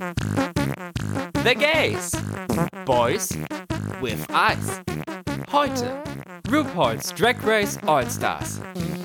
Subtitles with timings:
[0.00, 2.14] The Gays.
[2.86, 3.36] Boys
[4.00, 4.80] with Eyes.
[5.48, 6.02] Heute
[6.44, 8.60] RuPaul's Drag Race All Stars.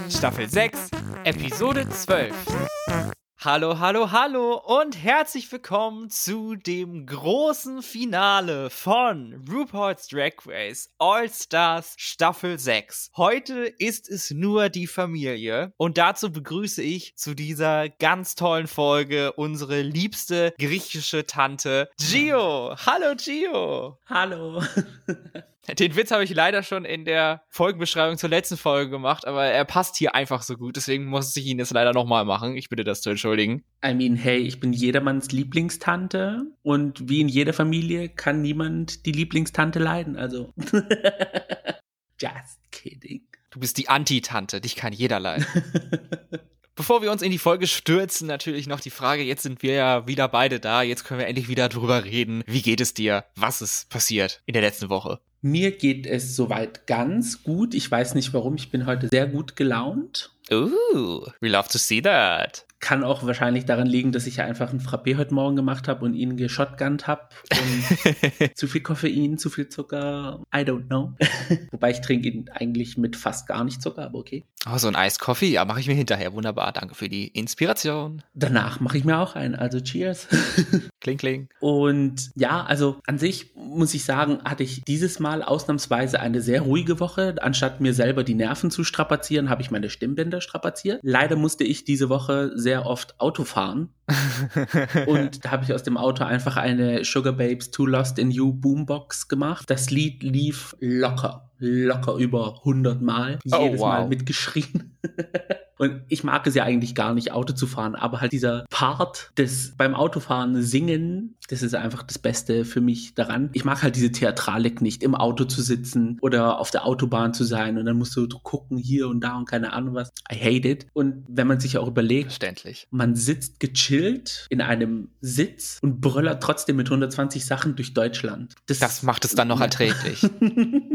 [0.07, 0.91] Staffel 6,
[1.25, 3.13] Episode 12.
[3.45, 11.29] Hallo, hallo, hallo und herzlich willkommen zu dem großen Finale von RuPaul's Drag Race All
[11.29, 13.11] Stars Staffel 6.
[13.15, 19.33] Heute ist es nur die Familie und dazu begrüße ich zu dieser ganz tollen Folge
[19.33, 22.75] unsere liebste griechische Tante Gio.
[22.83, 23.99] Hallo Gio.
[24.07, 24.63] Hallo.
[25.73, 29.65] Den Witz habe ich leider schon in der Folgenbeschreibung zur letzten Folge gemacht, aber er
[29.65, 32.55] passt hier einfach so gut, deswegen muss ich ihn jetzt leider nochmal machen.
[32.55, 33.63] Ich bitte das zu entschuldigen.
[33.83, 39.11] I mean, hey, ich bin jedermanns Lieblingstante und wie in jeder Familie kann niemand die
[39.11, 40.53] Lieblingstante leiden, also.
[42.21, 43.23] Just kidding.
[43.49, 45.45] Du bist die Anti-Tante, dich kann jeder leiden.
[46.75, 50.07] Bevor wir uns in die Folge stürzen, natürlich noch die Frage, jetzt sind wir ja
[50.07, 52.43] wieder beide da, jetzt können wir endlich wieder drüber reden.
[52.47, 53.23] Wie geht es dir?
[53.35, 55.21] Was ist passiert in der letzten Woche?
[55.45, 57.75] Mir geht es soweit ganz gut.
[57.75, 60.31] Ich weiß nicht warum, ich bin heute sehr gut gelaunt.
[60.51, 62.65] Ooh, we love to see that.
[62.79, 66.03] Kann auch wahrscheinlich daran liegen, dass ich ja einfach einen Frappé heute Morgen gemacht habe
[66.03, 67.29] und ihn geschotgunnt habe.
[68.55, 71.13] zu viel Koffein, zu viel Zucker, I don't know.
[71.71, 74.45] Wobei ich trinke ihn eigentlich mit fast gar nicht Zucker, aber okay.
[74.67, 76.33] Oh, so ein Eiskoffee, ja, mache ich mir hinterher.
[76.33, 78.23] Wunderbar, danke für die Inspiration.
[78.33, 80.27] Danach mache ich mir auch einen, also cheers.
[81.01, 81.49] kling, kling.
[81.59, 86.61] Und ja, also an sich muss ich sagen, hatte ich dieses Mal ausnahmsweise eine sehr
[86.61, 87.35] ruhige Woche.
[87.41, 90.99] Anstatt mir selber die Nerven zu strapazieren, habe ich meine Stimmbänder strapaziert.
[91.03, 93.89] Leider musste ich diese Woche sehr oft Auto fahren.
[95.07, 98.53] und da habe ich aus dem Auto einfach eine Sugar Babes Too Lost in You
[98.53, 99.69] Boombox gemacht.
[99.69, 103.39] Das Lied lief locker, locker über 100 Mal.
[103.51, 103.87] Oh, Jedes wow.
[103.87, 104.97] Mal mitgeschrien.
[105.77, 109.31] Und ich mag es ja eigentlich gar nicht, Auto zu fahren, aber halt dieser Part
[109.37, 113.49] des beim Autofahren singen, das ist einfach das Beste für mich daran.
[113.53, 117.43] Ich mag halt diese Theatralik nicht, im Auto zu sitzen oder auf der Autobahn zu
[117.43, 120.11] sein und dann musst du gucken hier und da und keine Ahnung was.
[120.31, 120.87] I hate it.
[120.93, 122.87] Und wenn man sich auch überlegt, Verständlich.
[122.91, 128.55] man sitzt gechillt in einem Sitz und bröllert trotzdem mit 120 Sachen durch Deutschland.
[128.67, 130.21] Das macht es dann noch erträglich.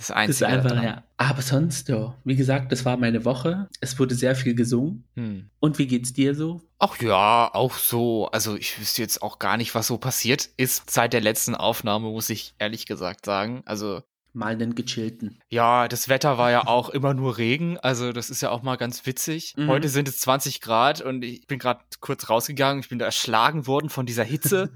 [0.00, 0.46] Das Das Einzige.
[0.46, 0.84] ist einfach, daran.
[0.84, 1.04] ja.
[1.18, 3.68] Aber sonst, ja, wie gesagt, das war meine Woche.
[3.80, 5.04] Es wurde sehr viel gesungen.
[5.14, 5.50] Hm.
[5.60, 6.62] Und wie geht's dir so?
[6.78, 8.28] Ach ja, auch so.
[8.30, 12.08] Also ich wüsste jetzt auch gar nicht, was so passiert ist seit der letzten Aufnahme,
[12.08, 13.62] muss ich ehrlich gesagt sagen.
[13.66, 14.02] Also
[14.32, 15.39] Mal einen gechillten.
[15.52, 17.76] Ja, das Wetter war ja auch immer nur Regen.
[17.78, 19.54] Also das ist ja auch mal ganz witzig.
[19.56, 19.68] Mhm.
[19.68, 22.80] Heute sind es 20 Grad und ich bin gerade kurz rausgegangen.
[22.82, 24.70] Ich bin da erschlagen worden von dieser Hitze.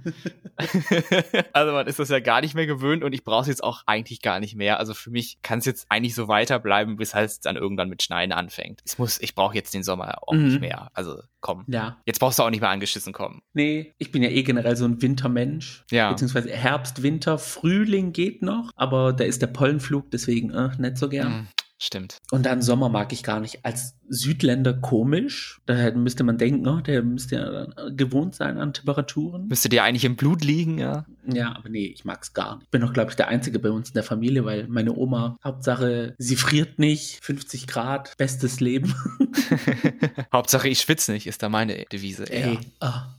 [1.53, 3.83] also man ist das ja gar nicht mehr gewöhnt und ich brauche es jetzt auch
[3.87, 4.79] eigentlich gar nicht mehr.
[4.79, 8.33] Also für mich kann es jetzt eigentlich so weiterbleiben, bis halt dann irgendwann mit Schneien
[8.33, 8.81] anfängt.
[8.87, 10.45] Ich muss, ich brauche jetzt den Sommer auch Mhm.
[10.49, 10.89] nicht mehr.
[10.95, 11.65] Also komm.
[11.69, 11.99] Ja.
[12.07, 13.43] Jetzt brauchst du auch nicht mehr angeschissen kommen.
[13.53, 15.85] Nee, ich bin ja eh generell so ein Wintermensch.
[15.91, 16.11] Ja.
[16.11, 21.09] Beziehungsweise Herbst, Winter, Frühling geht noch, aber da ist der Pollenflug, deswegen äh, nicht so
[21.09, 21.33] gern.
[21.43, 21.49] Mm,
[21.79, 22.19] Stimmt.
[22.31, 23.65] Und dann Sommer mag ich gar nicht.
[23.65, 25.61] Als Südländer komisch.
[25.67, 29.49] Da müsste man denken, oh, der müsste ja gewohnt sein an Temperaturen.
[29.49, 31.05] Müsste dir eigentlich im Blut liegen, ja?
[31.27, 32.65] Ja, aber nee, ich mag's gar nicht.
[32.67, 35.37] Ich bin doch, glaube ich, der Einzige bei uns in der Familie, weil meine Oma,
[35.45, 38.95] Hauptsache, sie friert nicht, 50 Grad, bestes Leben.
[40.33, 42.31] Hauptsache ich schwitze nicht, ist da meine Devise.
[42.31, 42.61] Ey, Ja.
[42.81, 43.15] ah,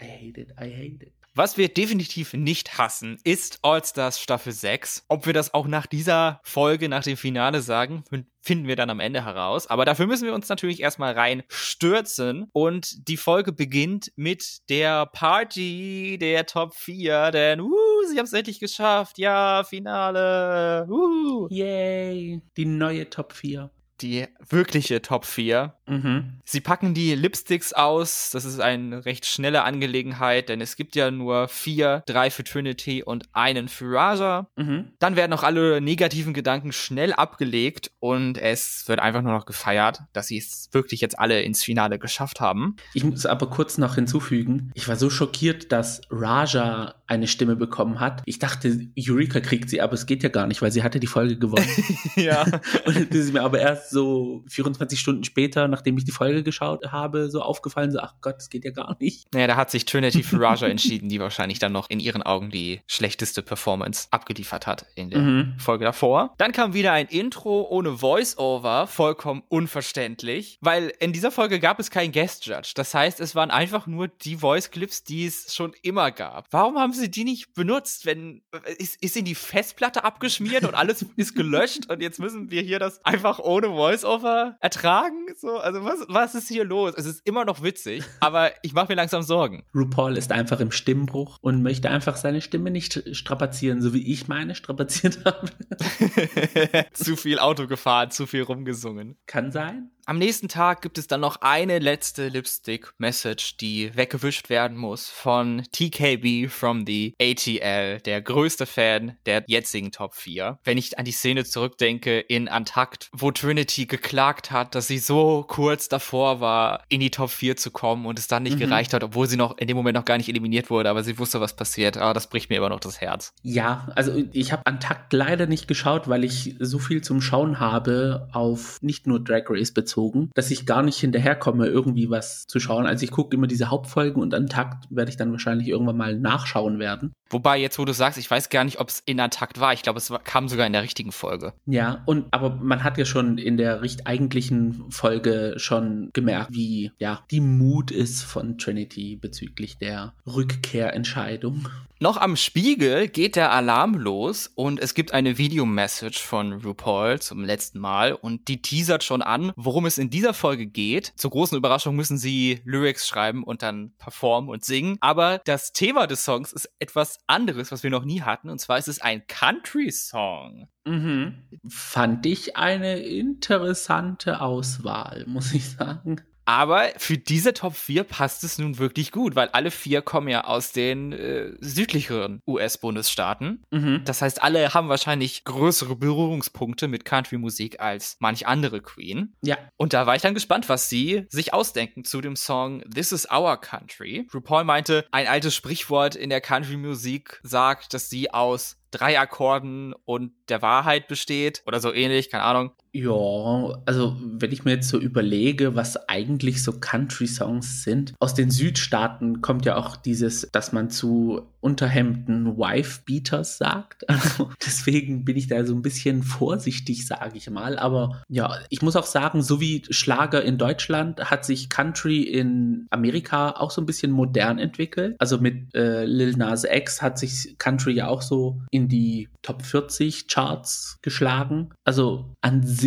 [0.00, 1.12] I hate it, I hate it.
[1.36, 5.06] Was wir definitiv nicht hassen, ist All-Stars Staffel 6.
[5.08, 8.88] Ob wir das auch nach dieser Folge, nach dem Finale sagen, fin- finden wir dann
[8.88, 9.66] am Ende heraus.
[9.66, 12.46] Aber dafür müssen wir uns natürlich erstmal rein stürzen.
[12.52, 17.32] Und die Folge beginnt mit der Party der Top 4.
[17.32, 17.72] Denn, uh,
[18.08, 19.18] sie haben es endlich geschafft.
[19.18, 20.86] Ja, Finale.
[20.88, 21.48] Uh.
[21.50, 23.70] Yay, die neue Top 4.
[24.00, 25.74] Die wirkliche Top 4.
[25.86, 26.40] Mhm.
[26.44, 28.30] Sie packen die Lipsticks aus.
[28.32, 33.02] Das ist eine recht schnelle Angelegenheit, denn es gibt ja nur vier, drei für Trinity
[33.02, 34.48] und einen für Raja.
[34.56, 34.92] Mhm.
[34.98, 40.00] Dann werden auch alle negativen Gedanken schnell abgelegt und es wird einfach nur noch gefeiert,
[40.12, 42.76] dass sie es wirklich jetzt alle ins Finale geschafft haben.
[42.94, 48.00] Ich muss aber kurz noch hinzufügen, ich war so schockiert, dass Raja eine Stimme bekommen
[48.00, 48.22] hat.
[48.24, 51.06] Ich dachte, Eureka kriegt sie, aber es geht ja gar nicht, weil sie hatte die
[51.06, 51.68] Folge gewonnen.
[52.16, 52.42] ja.
[52.86, 56.92] Und das ist mir aber erst so 24 Stunden später, nachdem ich die Folge geschaut
[56.92, 59.32] habe, so aufgefallen, so, ach Gott, das geht ja gar nicht.
[59.34, 62.50] Naja, da hat sich Trinity für Raja entschieden, die wahrscheinlich dann noch in ihren Augen
[62.50, 65.54] die schlechteste Performance abgeliefert hat in der Mhm.
[65.58, 66.34] Folge davor.
[66.38, 71.90] Dann kam wieder ein Intro ohne Voice-Over, vollkommen unverständlich, weil in dieser Folge gab es
[71.90, 72.72] keinen Guest-Judge.
[72.74, 76.46] Das heißt, es waren einfach nur die Voice-Clips, die es schon immer gab.
[76.50, 78.42] Warum haben sie die nicht benutzt, wenn
[78.78, 82.78] ist, ist in die Festplatte abgeschmiert und alles ist gelöscht und jetzt müssen wir hier
[82.78, 85.26] das einfach ohne Voice-Over ertragen?
[85.36, 86.94] So, also was, was ist hier los?
[86.96, 89.64] Es ist immer noch witzig, aber ich mache mir langsam Sorgen.
[89.74, 94.28] RuPaul ist einfach im Stimmbruch und möchte einfach seine Stimme nicht strapazieren, so wie ich
[94.28, 95.50] meine strapaziert habe.
[96.92, 99.16] zu viel Auto gefahren, zu viel rumgesungen.
[99.26, 99.90] Kann sein.
[100.06, 105.62] Am nächsten Tag gibt es dann noch eine letzte Lipstick-Message, die weggewischt werden muss von
[105.72, 110.58] TKB from the ATL, der größte Fan der jetzigen Top 4.
[110.62, 115.46] Wenn ich an die Szene zurückdenke in Antakt, wo Trinity geklagt hat, dass sie so
[115.48, 118.60] kurz davor war, in die Top 4 zu kommen und es dann nicht mhm.
[118.60, 121.18] gereicht hat, obwohl sie noch in dem Moment noch gar nicht eliminiert wurde, aber sie
[121.18, 121.96] wusste, was passiert.
[121.96, 123.32] Aber ah, das bricht mir immer noch das Herz.
[123.42, 128.28] Ja, also ich habe Antakt leider nicht geschaut, weil ich so viel zum Schauen habe
[128.32, 132.60] auf nicht nur Drag Race bezogen reingezogen, dass ich gar nicht hinterherkomme, irgendwie was zu
[132.60, 132.86] schauen.
[132.86, 136.18] Also ich gucke immer diese Hauptfolgen und an Takt werde ich dann wahrscheinlich irgendwann mal
[136.18, 137.12] nachschauen werden.
[137.30, 139.72] Wobei, jetzt wo du sagst, ich weiß gar nicht, ob es in Takt war.
[139.72, 141.54] Ich glaube, es kam sogar in der richtigen Folge.
[141.66, 146.92] Ja, und aber man hat ja schon in der richt eigentlichen Folge schon gemerkt, wie
[146.98, 151.68] ja die Mut ist von Trinity bezüglich der Rückkehrentscheidung.
[152.00, 157.44] Noch am Spiegel geht der Alarm los und es gibt eine Videomessage von RuPaul zum
[157.44, 161.12] letzten Mal und die teasert schon an, worum es in dieser Folge geht.
[161.16, 164.96] Zur großen Überraschung müssen sie Lyrics schreiben und dann performen und singen.
[165.00, 168.50] Aber das Thema des Songs ist etwas anderes, was wir noch nie hatten.
[168.50, 170.68] Und zwar ist es ein Country-Song.
[170.84, 171.34] Mhm.
[171.68, 176.20] Fand ich eine interessante Auswahl, muss ich sagen.
[176.44, 180.44] Aber für diese Top 4 passt es nun wirklich gut, weil alle vier kommen ja
[180.44, 183.64] aus den äh, südlicheren US-Bundesstaaten.
[183.70, 184.02] Mhm.
[184.04, 189.34] Das heißt, alle haben wahrscheinlich größere Berührungspunkte mit Country-Musik als manch andere Queen.
[189.42, 189.58] Ja.
[189.76, 193.28] Und da war ich dann gespannt, was sie sich ausdenken zu dem Song This is
[193.30, 194.26] Our Country.
[194.32, 200.32] RuPaul meinte, ein altes Sprichwort in der Country-Musik sagt, dass sie aus drei Akkorden und
[200.48, 202.72] der Wahrheit besteht oder so ähnlich, keine Ahnung.
[202.96, 208.52] Ja, also wenn ich mir jetzt so überlege, was eigentlich so Country-Songs sind, aus den
[208.52, 214.04] Südstaaten kommt ja auch dieses, dass man zu Unterhemden Wife-Beaters sagt.
[214.24, 217.78] Also deswegen bin ich da so ein bisschen vorsichtig, sage ich mal.
[217.78, 222.86] Aber ja, ich muss auch sagen, so wie Schlager in Deutschland hat sich Country in
[222.90, 225.16] Amerika auch so ein bisschen modern entwickelt.
[225.18, 229.62] Also mit äh, Lil Nas X hat sich Country ja auch so in die Top
[229.62, 231.70] 40 Charts geschlagen.
[231.84, 232.83] Also an sich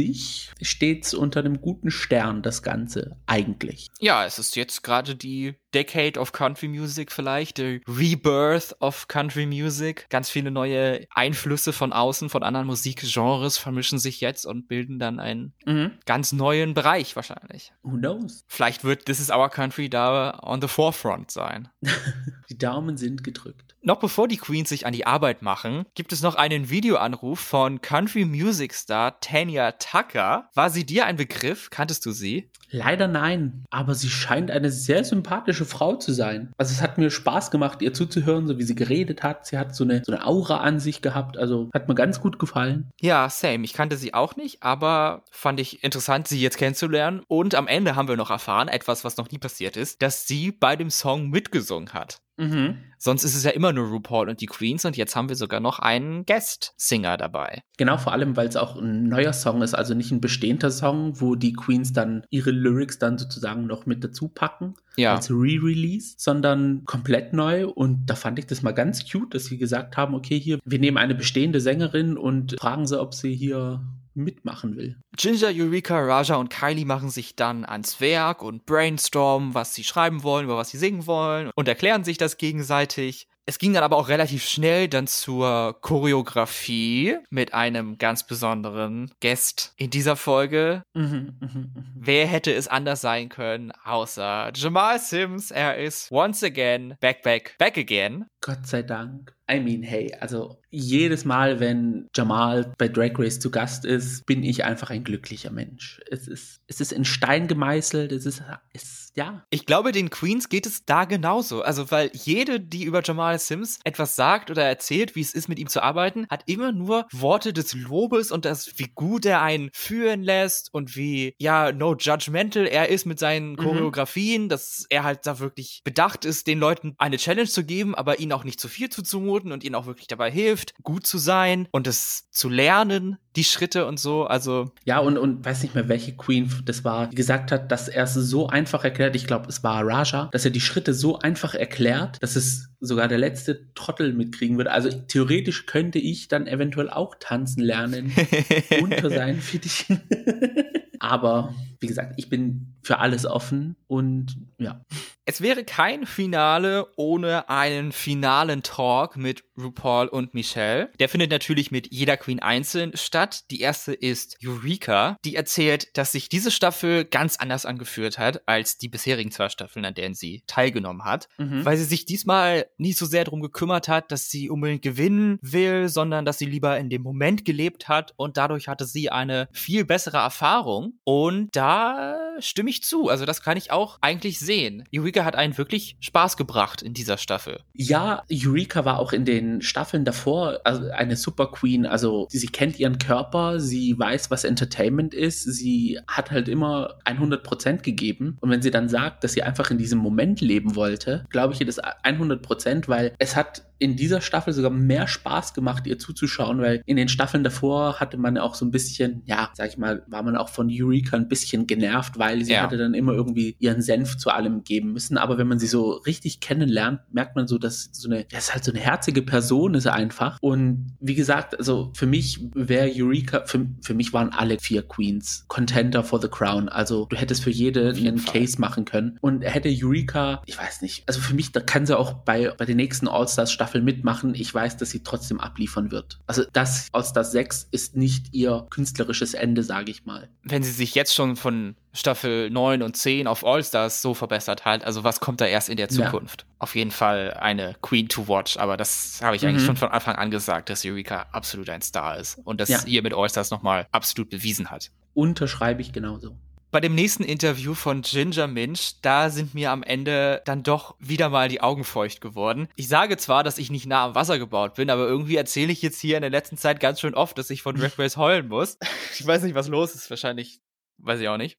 [0.61, 3.87] steht es unter einem guten Stern, das Ganze eigentlich.
[3.99, 9.45] Ja, es ist jetzt gerade die Decade of Country Music vielleicht, der Rebirth of Country
[9.45, 10.07] Music.
[10.09, 15.19] Ganz viele neue Einflüsse von außen, von anderen Musikgenres vermischen sich jetzt und bilden dann
[15.19, 15.91] einen mhm.
[16.05, 17.73] ganz neuen Bereich wahrscheinlich.
[17.83, 18.43] Who knows?
[18.47, 21.69] Vielleicht wird This is Our Country da on the forefront sein.
[22.49, 23.75] die Daumen sind gedrückt.
[23.81, 27.81] Noch bevor die Queens sich an die Arbeit machen, gibt es noch einen Videoanruf von
[27.81, 30.49] Country Music Star Tanya Tucker.
[30.53, 31.69] War sie dir ein Begriff?
[31.69, 32.51] Kanntest du sie?
[32.69, 36.51] Leider nein, aber sie scheint eine sehr sympathische Frau zu sein.
[36.57, 39.45] Also es hat mir Spaß gemacht, ihr zuzuhören, so wie sie geredet hat.
[39.45, 42.39] Sie hat so eine, so eine Aura an sich gehabt, also hat mir ganz gut
[42.39, 42.89] gefallen.
[42.99, 43.63] Ja, same.
[43.63, 47.21] Ich kannte sie auch nicht, aber fand ich interessant, sie jetzt kennenzulernen.
[47.27, 50.51] Und am Ende haben wir noch erfahren, etwas, was noch nie passiert ist, dass sie
[50.51, 52.19] bei dem Song mitgesungen hat.
[52.37, 52.77] Mhm.
[52.99, 55.59] Sonst ist es ja immer nur RuPaul und die Queens und jetzt haben wir sogar
[55.59, 57.61] noch einen Guest-Singer dabei.
[57.77, 61.19] Genau, vor allem, weil es auch ein neuer Song ist, also nicht ein bestehender Song,
[61.19, 64.75] wo die Queens dann ihre Lyrics dann sozusagen noch mit dazu packen.
[64.95, 65.15] Ja.
[65.15, 67.67] Als Re-Release, sondern komplett neu.
[67.67, 70.79] Und da fand ich das mal ganz cute, dass sie gesagt haben, okay, hier, wir
[70.79, 73.81] nehmen eine bestehende Sängerin und fragen sie, ob sie hier
[74.17, 74.97] mitmachen will.
[75.15, 80.23] Ginger, Eureka, Raja und Kylie machen sich dann ans Werk und brainstormen, was sie schreiben
[80.23, 83.27] wollen, über was sie singen wollen und erklären sich das gegenseitig.
[83.49, 89.73] Es ging dann aber auch relativ schnell dann zur Choreografie mit einem ganz besonderen Guest
[89.77, 90.83] in dieser Folge.
[90.93, 91.65] Mhm, mh, mh.
[91.95, 95.51] Wer hätte es anders sein können, außer Jamal Sims?
[95.51, 98.25] Er ist once again back, back, back again.
[98.41, 99.36] Gott sei Dank.
[99.49, 104.43] I mean, hey, also jedes Mal, wenn Jamal bei Drag Race zu Gast ist, bin
[104.43, 106.01] ich einfach ein glücklicher Mensch.
[106.11, 109.45] Es ist, es ist in Stein gemeißelt, es ist, es, ja.
[109.49, 111.61] Ich glaube, den Queens geht es da genauso.
[111.61, 115.59] Also, weil jede, die über Jamal Sims etwas sagt oder erzählt, wie es ist, mit
[115.59, 119.69] ihm zu arbeiten, hat immer nur Worte des Lobes und das, wie gut er einen
[119.73, 123.57] führen lässt und wie, ja, no judgmental er ist mit seinen mhm.
[123.57, 124.49] Choreografien, mhm.
[124.49, 128.33] dass er halt da wirklich bedacht ist, den Leuten eine Challenge zu geben, aber ihnen
[128.33, 131.87] auch nicht zu viel zuzumuten und ihnen auch wirklich dabei hilft, gut zu sein und
[131.87, 134.25] es zu lernen, die Schritte und so.
[134.25, 134.71] Also.
[134.83, 138.03] Ja, und, und weiß nicht mehr, welche Queen das war, die gesagt hat, dass er
[138.03, 139.15] es so einfach erklärt.
[139.15, 143.07] Ich glaube, es war Raja, dass er die Schritte so einfach erklärt, dass es sogar
[143.07, 144.71] der letzte Trottel mitkriegen würde.
[144.71, 148.13] Also theoretisch könnte ich dann eventuell auch tanzen lernen
[148.81, 150.01] unter seinen Fittichen.
[150.99, 154.83] Aber wie gesagt, ich bin für alles offen und ja.
[155.29, 160.89] Es wäre kein Finale ohne einen finalen Talk mit RuPaul und Michelle.
[160.99, 163.43] Der findet natürlich mit jeder Queen einzeln statt.
[163.51, 168.77] Die erste ist Eureka, die erzählt, dass sich diese Staffel ganz anders angeführt hat als
[168.77, 171.65] die bisherigen zwei Staffeln, an denen sie teilgenommen hat, mhm.
[171.65, 175.89] weil sie sich diesmal nicht so sehr darum gekümmert hat, dass sie unbedingt gewinnen will,
[175.89, 179.83] sondern dass sie lieber in dem Moment gelebt hat und dadurch hatte sie eine viel
[179.83, 183.09] bessere Erfahrung und da stimme ich zu.
[183.09, 184.87] Also das kann ich auch eigentlich sehen.
[184.95, 187.61] Eureka hat einen wirklich Spaß gebracht in dieser Staffel.
[187.73, 191.85] Ja, Eureka war auch in den Staffeln davor also eine Super Queen.
[191.85, 197.43] Also sie kennt ihren Körper, sie weiß, was Entertainment ist, sie hat halt immer 100
[197.43, 198.37] Prozent gegeben.
[198.41, 201.59] Und wenn sie dann sagt, dass sie einfach in diesem Moment leben wollte, glaube ich
[201.59, 205.99] ihr das 100 Prozent, weil es hat in dieser Staffel sogar mehr Spaß gemacht, ihr
[205.99, 209.77] zuzuschauen, weil in den Staffeln davor hatte man auch so ein bisschen, ja, sag ich
[209.77, 212.61] mal, war man auch von Eureka ein bisschen genervt, weil sie ja.
[212.61, 215.06] hatte dann immer irgendwie ihren Senf zu allem geben müssen.
[215.15, 218.53] Aber wenn man sie so richtig kennenlernt, merkt man so, dass so eine, das ist
[218.53, 220.39] halt so eine herzige Person ist einfach.
[220.41, 225.45] Und wie gesagt, also für mich wäre Eureka, für, für mich waren alle vier Queens
[225.47, 226.67] Contender for the Crown.
[226.67, 228.41] Also du hättest für jede einen Fall.
[228.41, 229.17] Case machen können.
[229.21, 232.65] Und hätte Eureka, ich weiß nicht, also für mich, da kann sie auch bei, bei
[232.65, 234.33] den nächsten All-Stars-Staffeln mitmachen.
[234.35, 236.19] Ich weiß, dass sie trotzdem abliefern wird.
[236.25, 240.29] Also das All-Stars 6 ist nicht ihr künstlerisches Ende, sage ich mal.
[240.43, 244.83] Wenn sie sich jetzt schon von Staffel 9 und 10 auf All-Stars so verbessert hat.
[244.83, 246.41] Also was kommt da erst in der Zukunft?
[246.41, 246.55] Ja.
[246.59, 249.49] Auf jeden Fall eine Queen to watch, aber das habe ich mhm.
[249.49, 252.79] eigentlich schon von Anfang an gesagt, dass Eureka absolut ein Star ist und das ja.
[252.85, 254.91] ihr mit All-Stars nochmal absolut bewiesen hat.
[255.15, 256.37] Unterschreibe ich genauso.
[256.69, 261.29] Bei dem nächsten Interview von Ginger Minch, da sind mir am Ende dann doch wieder
[261.29, 262.67] mal die Augen feucht geworden.
[262.75, 265.81] Ich sage zwar, dass ich nicht nah am Wasser gebaut bin, aber irgendwie erzähle ich
[265.81, 268.49] jetzt hier in der letzten Zeit ganz schön oft, dass ich von Drag Race heulen
[268.49, 268.77] muss.
[269.19, 270.11] Ich weiß nicht, was los ist.
[270.11, 270.59] Wahrscheinlich,
[270.99, 271.57] weiß ich auch nicht.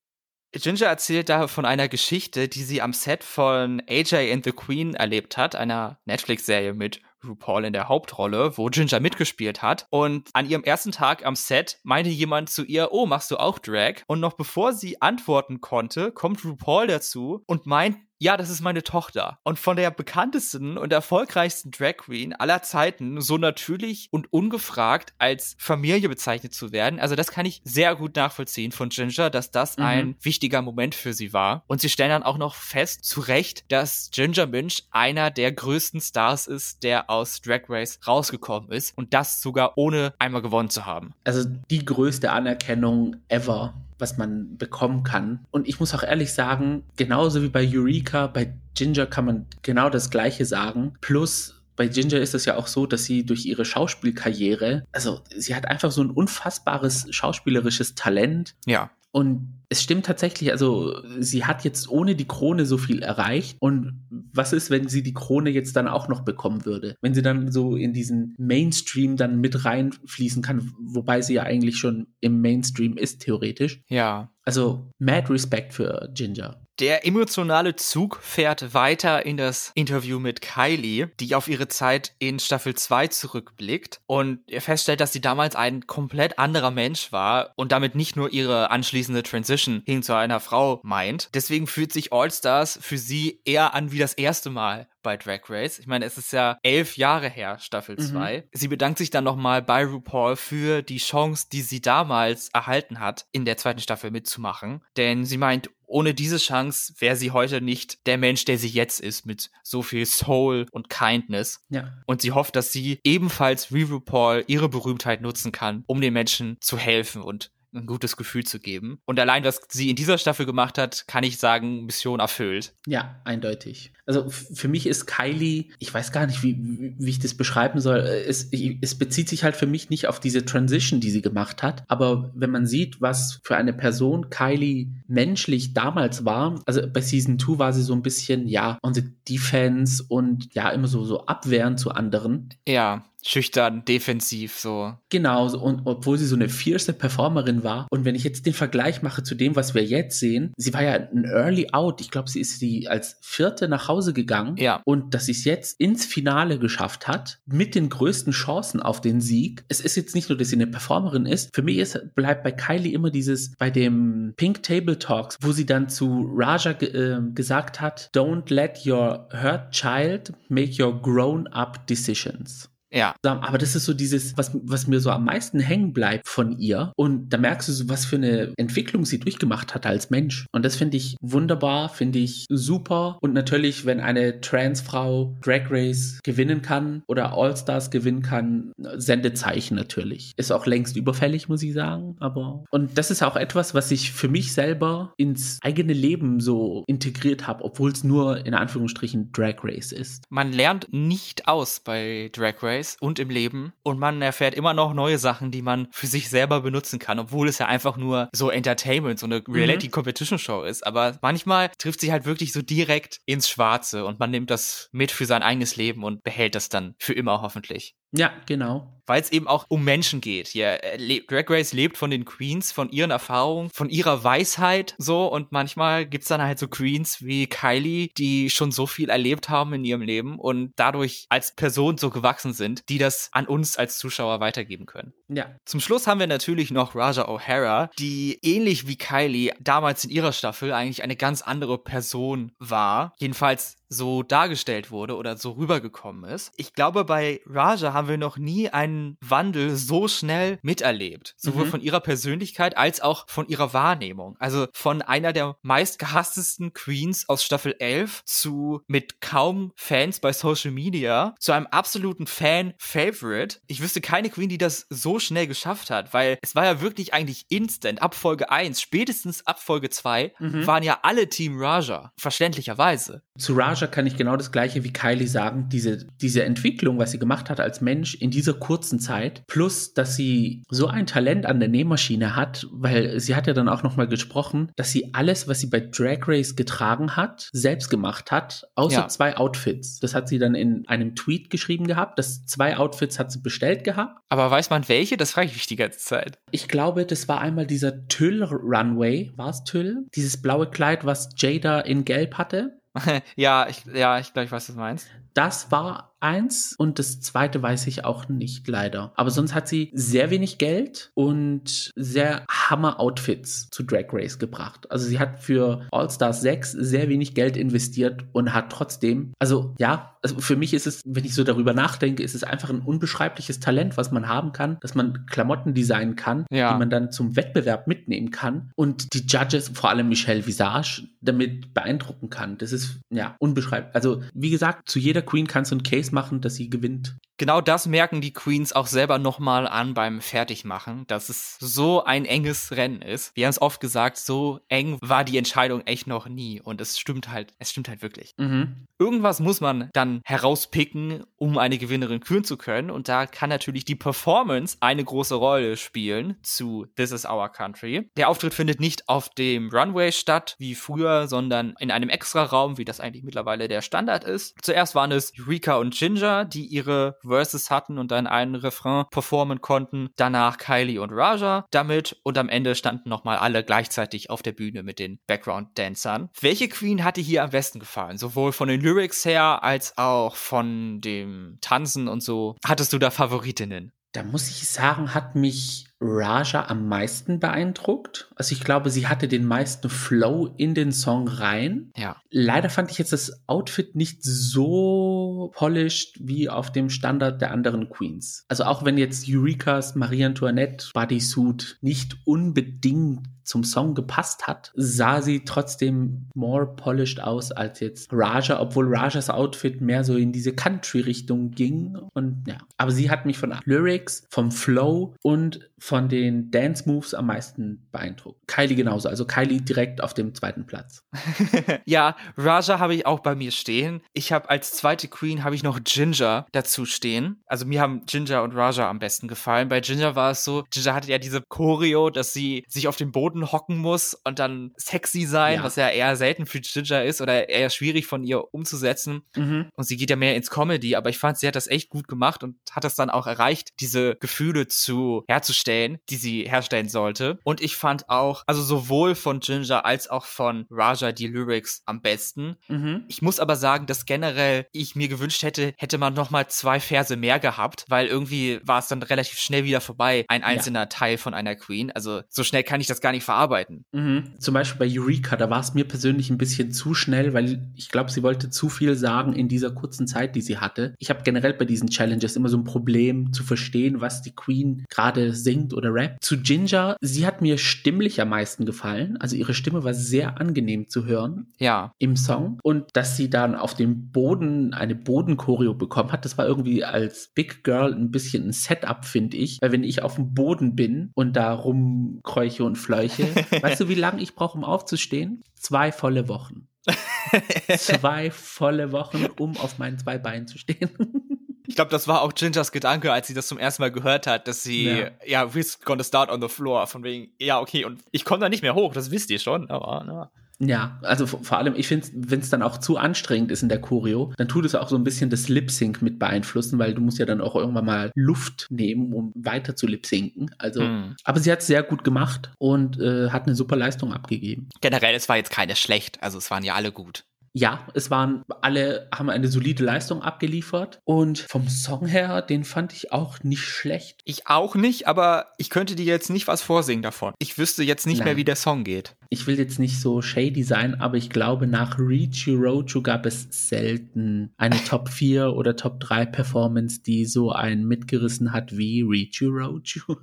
[0.52, 4.94] Ginger erzählt da von einer Geschichte, die sie am Set von AJ and the Queen
[4.94, 9.86] erlebt hat, einer Netflix-Serie mit RuPaul in der Hauptrolle, wo Ginger mitgespielt hat.
[9.90, 13.58] Und an ihrem ersten Tag am Set meinte jemand zu ihr, oh, machst du auch
[13.58, 14.02] Drag?
[14.06, 18.82] Und noch bevor sie antworten konnte, kommt RuPaul dazu und meint, ja, das ist meine
[18.82, 19.38] Tochter.
[19.44, 25.54] Und von der bekanntesten und erfolgreichsten Drag Queen aller Zeiten so natürlich und ungefragt als
[25.58, 26.98] Familie bezeichnet zu werden.
[26.98, 29.84] Also das kann ich sehr gut nachvollziehen von Ginger, dass das mhm.
[29.84, 31.62] ein wichtiger Moment für sie war.
[31.68, 36.00] Und sie stellen dann auch noch fest, zu Recht, dass Ginger Minch einer der größten
[36.00, 38.96] Stars ist, der aus Drag Race rausgekommen ist.
[38.96, 41.14] Und das sogar ohne einmal gewonnen zu haben.
[41.24, 45.46] Also die größte Anerkennung ever was man bekommen kann.
[45.50, 49.90] Und ich muss auch ehrlich sagen, genauso wie bei Eureka, bei Ginger kann man genau
[49.90, 50.94] das Gleiche sagen.
[51.00, 55.54] Plus bei Ginger ist es ja auch so, dass sie durch ihre Schauspielkarriere, also sie
[55.54, 58.56] hat einfach so ein unfassbares schauspielerisches Talent.
[58.66, 58.90] Ja.
[59.18, 63.56] Und es stimmt tatsächlich, also sie hat jetzt ohne die Krone so viel erreicht.
[63.58, 66.94] Und was ist, wenn sie die Krone jetzt dann auch noch bekommen würde?
[67.02, 71.78] Wenn sie dann so in diesen Mainstream dann mit reinfließen kann, wobei sie ja eigentlich
[71.78, 73.82] schon im Mainstream ist, theoretisch.
[73.88, 74.30] Ja.
[74.44, 76.64] Also mad Respect für Ginger.
[76.80, 82.38] Der emotionale Zug fährt weiter in das Interview mit Kylie, die auf ihre Zeit in
[82.38, 87.96] Staffel 2 zurückblickt und feststellt, dass sie damals ein komplett anderer Mensch war und damit
[87.96, 91.30] nicht nur ihre anschließende Transition hin zu einer Frau meint.
[91.34, 95.40] Deswegen fühlt sich All Stars für sie eher an wie das erste Mal bei Drag
[95.48, 95.78] Race.
[95.78, 98.36] Ich meine, es ist ja elf Jahre her, Staffel 2.
[98.36, 98.42] Mhm.
[98.52, 103.24] Sie bedankt sich dann nochmal bei RuPaul für die Chance, die sie damals erhalten hat,
[103.32, 104.84] in der zweiten Staffel mitzumachen.
[104.98, 109.00] Denn sie meint, ohne diese Chance wäre sie heute nicht der Mensch, der sie jetzt
[109.00, 111.64] ist, mit so viel Soul und Kindness.
[111.70, 111.94] Ja.
[112.04, 116.58] Und sie hofft, dass sie ebenfalls wie RuPaul ihre Berühmtheit nutzen kann, um den Menschen
[116.60, 119.00] zu helfen und ein gutes Gefühl zu geben.
[119.04, 122.74] Und allein, was sie in dieser Staffel gemacht hat, kann ich sagen, Mission erfüllt.
[122.86, 123.92] Ja, eindeutig.
[124.06, 127.98] Also für mich ist Kylie, ich weiß gar nicht, wie, wie ich das beschreiben soll.
[127.98, 131.84] Es, es bezieht sich halt für mich nicht auf diese Transition, die sie gemacht hat.
[131.88, 137.38] Aber wenn man sieht, was für eine Person Kylie menschlich damals war, also bei Season
[137.38, 141.26] 2 war sie so ein bisschen, ja, on the defense und ja, immer so, so
[141.26, 142.48] abwehrend zu anderen.
[142.66, 144.94] Ja schüchtern, defensiv so.
[145.10, 147.86] Genau, und obwohl sie so eine fierce Performerin war.
[147.90, 150.82] Und wenn ich jetzt den Vergleich mache zu dem, was wir jetzt sehen, sie war
[150.82, 152.00] ja ein Early Out.
[152.00, 154.56] Ich glaube, sie ist die als vierte nach Hause gegangen.
[154.56, 154.80] Ja.
[154.84, 159.20] Und dass sie es jetzt ins Finale geschafft hat, mit den größten Chancen auf den
[159.20, 159.64] Sieg.
[159.68, 161.54] Es ist jetzt nicht nur, dass sie eine Performerin ist.
[161.54, 165.66] Für mich ist, bleibt bei Kylie immer dieses, bei dem Pink Table Talks, wo sie
[165.66, 171.86] dann zu Raja äh, gesagt hat, don't let your hurt child make your grown up
[171.86, 172.70] decisions.
[172.90, 173.14] Ja.
[173.22, 176.92] Aber das ist so dieses, was, was mir so am meisten hängen bleibt von ihr.
[176.96, 180.46] Und da merkst du so, was für eine Entwicklung sie durchgemacht hat als Mensch.
[180.52, 183.18] Und das finde ich wunderbar, finde ich super.
[183.20, 190.32] Und natürlich, wenn eine Transfrau Drag Race gewinnen kann oder All-Stars gewinnen kann, Sendezeichen natürlich.
[190.36, 192.16] Ist auch längst überfällig, muss ich sagen.
[192.20, 196.84] Aber, und das ist auch etwas, was ich für mich selber ins eigene Leben so
[196.86, 200.24] integriert habe, obwohl es nur in Anführungsstrichen Drag Race ist.
[200.30, 204.94] Man lernt nicht aus bei Drag Race und im Leben und man erfährt immer noch
[204.94, 208.50] neue Sachen, die man für sich selber benutzen kann, obwohl es ja einfach nur so
[208.50, 209.54] Entertainment, so eine mhm.
[209.54, 210.86] Reality-Competition-Show ist.
[210.86, 215.10] Aber manchmal trifft sie halt wirklich so direkt ins Schwarze und man nimmt das mit
[215.10, 217.94] für sein eigenes Leben und behält das dann für immer hoffentlich.
[218.12, 218.97] Ja, genau.
[219.08, 220.48] Weil es eben auch um Menschen geht.
[220.48, 225.26] Hier, äh, Drag Race lebt von den Queens, von ihren Erfahrungen, von ihrer Weisheit so
[225.26, 229.72] und manchmal gibt's dann halt so Queens wie Kylie, die schon so viel erlebt haben
[229.72, 233.98] in ihrem Leben und dadurch als Person so gewachsen sind, die das an uns als
[233.98, 235.12] Zuschauer weitergeben können.
[235.28, 235.46] Ja.
[235.64, 240.32] Zum Schluss haben wir natürlich noch Raja O'Hara, die ähnlich wie Kylie damals in ihrer
[240.32, 243.14] Staffel eigentlich eine ganz andere Person war.
[243.18, 246.52] Jedenfalls so dargestellt wurde oder so rübergekommen ist.
[246.56, 251.34] Ich glaube, bei Raja haben wir noch nie einen Wandel so schnell miterlebt.
[251.36, 251.70] Sowohl mhm.
[251.70, 254.36] von ihrer Persönlichkeit als auch von ihrer Wahrnehmung.
[254.38, 260.70] Also von einer der meistgehasstesten Queens aus Staffel 11 zu mit kaum Fans bei Social
[260.70, 263.58] Media zu einem absoluten Fan-Favorite.
[263.66, 267.14] Ich wüsste keine Queen, die das so schnell geschafft hat, weil es war ja wirklich
[267.14, 268.02] eigentlich instant.
[268.02, 270.66] Ab Folge 1, spätestens ab Folge 2 mhm.
[270.66, 272.12] waren ja alle Team Raja.
[272.16, 273.22] Verständlicherweise.
[273.38, 275.68] Zu Raja kann ich genau das gleiche wie Kylie sagen.
[275.68, 280.16] Diese, diese Entwicklung, was sie gemacht hat als Mensch in dieser kurzen Zeit, plus, dass
[280.16, 284.08] sie so ein Talent an der Nähmaschine hat, weil sie hat ja dann auch nochmal
[284.08, 289.00] gesprochen, dass sie alles, was sie bei Drag Race getragen hat, selbst gemacht hat, außer
[289.00, 289.08] ja.
[289.08, 290.00] zwei Outfits.
[290.00, 292.18] Das hat sie dann in einem Tweet geschrieben gehabt.
[292.18, 294.18] Das zwei Outfits hat sie bestellt gehabt.
[294.30, 295.16] Aber weiß man welche?
[295.16, 296.38] Das frage ich mich die ganze Zeit.
[296.50, 299.32] Ich glaube, das war einmal dieser Tüll Runway.
[299.36, 300.06] War es Tüll?
[300.14, 302.78] Dieses blaue Kleid, was Jada in Gelb hatte.
[303.36, 305.08] ja, ich, ja, ich glaube, ich weiß, was du meinst.
[305.34, 309.12] Das war eins und das zweite weiß ich auch nicht leider.
[309.16, 314.90] Aber sonst hat sie sehr wenig Geld und sehr Hammer-Outfits zu Drag Race gebracht.
[314.90, 319.74] Also sie hat für All Stars 6 sehr wenig Geld investiert und hat trotzdem, also
[319.78, 322.80] ja, also für mich ist es, wenn ich so darüber nachdenke, ist es einfach ein
[322.80, 326.72] unbeschreibliches Talent, was man haben kann, dass man Klamotten designen kann, ja.
[326.72, 331.74] die man dann zum Wettbewerb mitnehmen kann und die Judges, vor allem Michelle Visage, damit
[331.74, 332.58] beeindrucken kann.
[332.58, 333.94] Das ist ja unbeschreiblich.
[333.94, 337.16] Also wie gesagt, zu jeder Queen kannst du einen Case machen, dass sie gewinnt.
[337.38, 342.24] Genau das merken die Queens auch selber nochmal an beim Fertigmachen, dass es so ein
[342.24, 343.34] enges Rennen ist.
[343.36, 346.60] Wir haben es oft gesagt, so eng war die Entscheidung echt noch nie.
[346.60, 348.34] Und es stimmt halt, es stimmt halt wirklich.
[348.38, 348.88] Mhm.
[348.98, 352.90] Irgendwas muss man dann herauspicken, um eine Gewinnerin küren zu können.
[352.90, 358.10] Und da kann natürlich die Performance eine große Rolle spielen zu This is Our Country.
[358.16, 362.78] Der Auftritt findet nicht auf dem Runway statt, wie früher, sondern in einem extra Raum,
[362.78, 364.56] wie das eigentlich mittlerweile der Standard ist.
[364.60, 369.60] Zuerst waren es Eureka und Ginger, die ihre Verses hatten und dann einen Refrain performen
[369.60, 370.10] konnten.
[370.16, 374.82] Danach Kylie und Raja damit und am Ende standen nochmal alle gleichzeitig auf der Bühne
[374.82, 376.30] mit den Background-Dancern.
[376.40, 378.18] Welche Queen hat dir hier am besten gefallen?
[378.18, 382.56] Sowohl von den Lyrics her als auch von dem Tanzen und so.
[382.64, 383.92] Hattest du da Favoritinnen?
[384.12, 388.30] Da muss ich sagen, hat mich Raja am meisten beeindruckt.
[388.36, 391.90] Also ich glaube, sie hatte den meisten Flow in den Song rein.
[391.96, 392.16] Ja.
[392.30, 397.88] Leider fand ich jetzt das Outfit nicht so polished wie auf dem Standard der anderen
[397.88, 398.44] Queens.
[398.48, 405.22] Also auch wenn jetzt Eurekas Marie Antoinette Bodysuit nicht unbedingt zum Song gepasst hat, sah
[405.22, 410.52] sie trotzdem more polished aus als jetzt Raja, obwohl Rajas Outfit mehr so in diese
[410.52, 411.96] Country-Richtung ging.
[412.12, 417.14] Und ja, aber sie hat mich von Lyrics, vom Flow und von den Dance Moves
[417.14, 418.46] am meisten beeindruckt.
[418.48, 421.04] Kylie genauso, also Kylie direkt auf dem zweiten Platz.
[421.84, 424.02] ja, Raja habe ich auch bei mir stehen.
[424.12, 427.42] Ich habe als zweite Queen habe ich noch Ginger dazu stehen.
[427.46, 429.68] Also mir haben Ginger und Raja am besten gefallen.
[429.68, 433.12] Bei Ginger war es so, Ginger hatte ja diese Choreo, dass sie sich auf den
[433.12, 435.64] Boden hocken muss und dann sexy sein, ja.
[435.64, 439.22] was ja eher selten für Ginger ist oder eher schwierig von ihr umzusetzen.
[439.36, 439.68] Mhm.
[439.74, 442.08] Und sie geht ja mehr ins Comedy, aber ich fand, sie hat das echt gut
[442.08, 446.88] gemacht und hat es dann auch erreicht, diese Gefühle zu herzustellen herstellen, die sie herstellen
[446.88, 447.38] sollte.
[447.44, 452.00] Und ich fand auch, also sowohl von Ginger als auch von Raja die Lyrics am
[452.00, 452.56] besten.
[452.68, 453.04] Mhm.
[453.08, 456.80] Ich muss aber sagen, dass generell ich mir gewünscht hätte, hätte man noch mal zwei
[456.80, 460.86] Verse mehr gehabt, weil irgendwie war es dann relativ schnell wieder vorbei, ein einzelner ja.
[460.86, 461.92] Teil von einer Queen.
[461.92, 463.84] Also so schnell kann ich das gar nicht verarbeiten.
[463.92, 464.38] Mhm.
[464.38, 467.90] Zum Beispiel bei Eureka, da war es mir persönlich ein bisschen zu schnell, weil ich
[467.90, 470.94] glaube, sie wollte zu viel sagen in dieser kurzen Zeit, die sie hatte.
[470.98, 474.84] Ich habe generell bei diesen Challenges immer so ein Problem zu verstehen, was die Queen
[474.88, 476.22] gerade singt oder rappt.
[476.22, 479.16] Zu Ginger, sie hat mir stimmlich am meisten gefallen.
[479.18, 481.48] Also ihre Stimme war sehr angenehm zu hören.
[481.58, 481.92] Ja.
[481.98, 482.58] Im Song.
[482.62, 487.32] Und dass sie dann auf dem Boden eine Bodenchoreo bekommen hat, das war irgendwie als
[487.34, 489.58] Big Girl ein bisschen ein Setup, finde ich.
[489.60, 493.24] Weil wenn ich auf dem Boden bin und da rumkräuche und fleuche,
[493.62, 495.42] weißt du, wie lange ich brauche, um aufzustehen?
[495.54, 496.68] Zwei volle Wochen.
[497.76, 500.90] zwei volle Wochen, um auf meinen zwei Beinen zu stehen.
[501.68, 504.48] Ich glaube, das war auch Gingers Gedanke, als sie das zum ersten Mal gehört hat,
[504.48, 508.00] dass sie, ja, ja we're gonna start on the floor, von wegen, ja, okay, und
[508.10, 510.30] ich komme da nicht mehr hoch, das wisst ihr schon, aber, na.
[510.60, 513.80] Ja, also vor allem, ich finde, wenn es dann auch zu anstrengend ist in der
[513.80, 517.18] Choreo, dann tut es auch so ein bisschen das Lip-Sync mit beeinflussen, weil du musst
[517.18, 520.50] ja dann auch irgendwann mal Luft nehmen, um weiter zu lip-synken.
[520.58, 521.14] Also, mm.
[521.22, 524.68] aber sie hat es sehr gut gemacht und äh, hat eine super Leistung abgegeben.
[524.80, 528.42] Generell, es war jetzt keine schlecht, also es waren ja alle gut ja, es waren
[528.60, 533.64] alle haben eine solide Leistung abgeliefert und vom Song her, den fand ich auch nicht
[533.64, 534.20] schlecht.
[534.24, 537.34] Ich auch nicht, aber ich könnte dir jetzt nicht was vorsingen davon.
[537.38, 538.26] Ich wüsste jetzt nicht Nein.
[538.26, 539.16] mehr, wie der Song geht.
[539.30, 543.46] Ich will jetzt nicht so shady sein, aber ich glaube, nach Reach You gab es
[543.50, 549.40] selten eine Top 4 oder Top 3 Performance, die so einen mitgerissen hat wie Reach
[549.40, 549.48] You.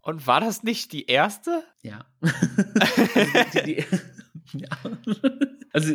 [0.01, 1.63] Und war das nicht die erste?
[1.83, 2.05] Ja.
[3.53, 3.85] die, die,
[4.53, 4.69] ja.
[5.73, 5.93] Also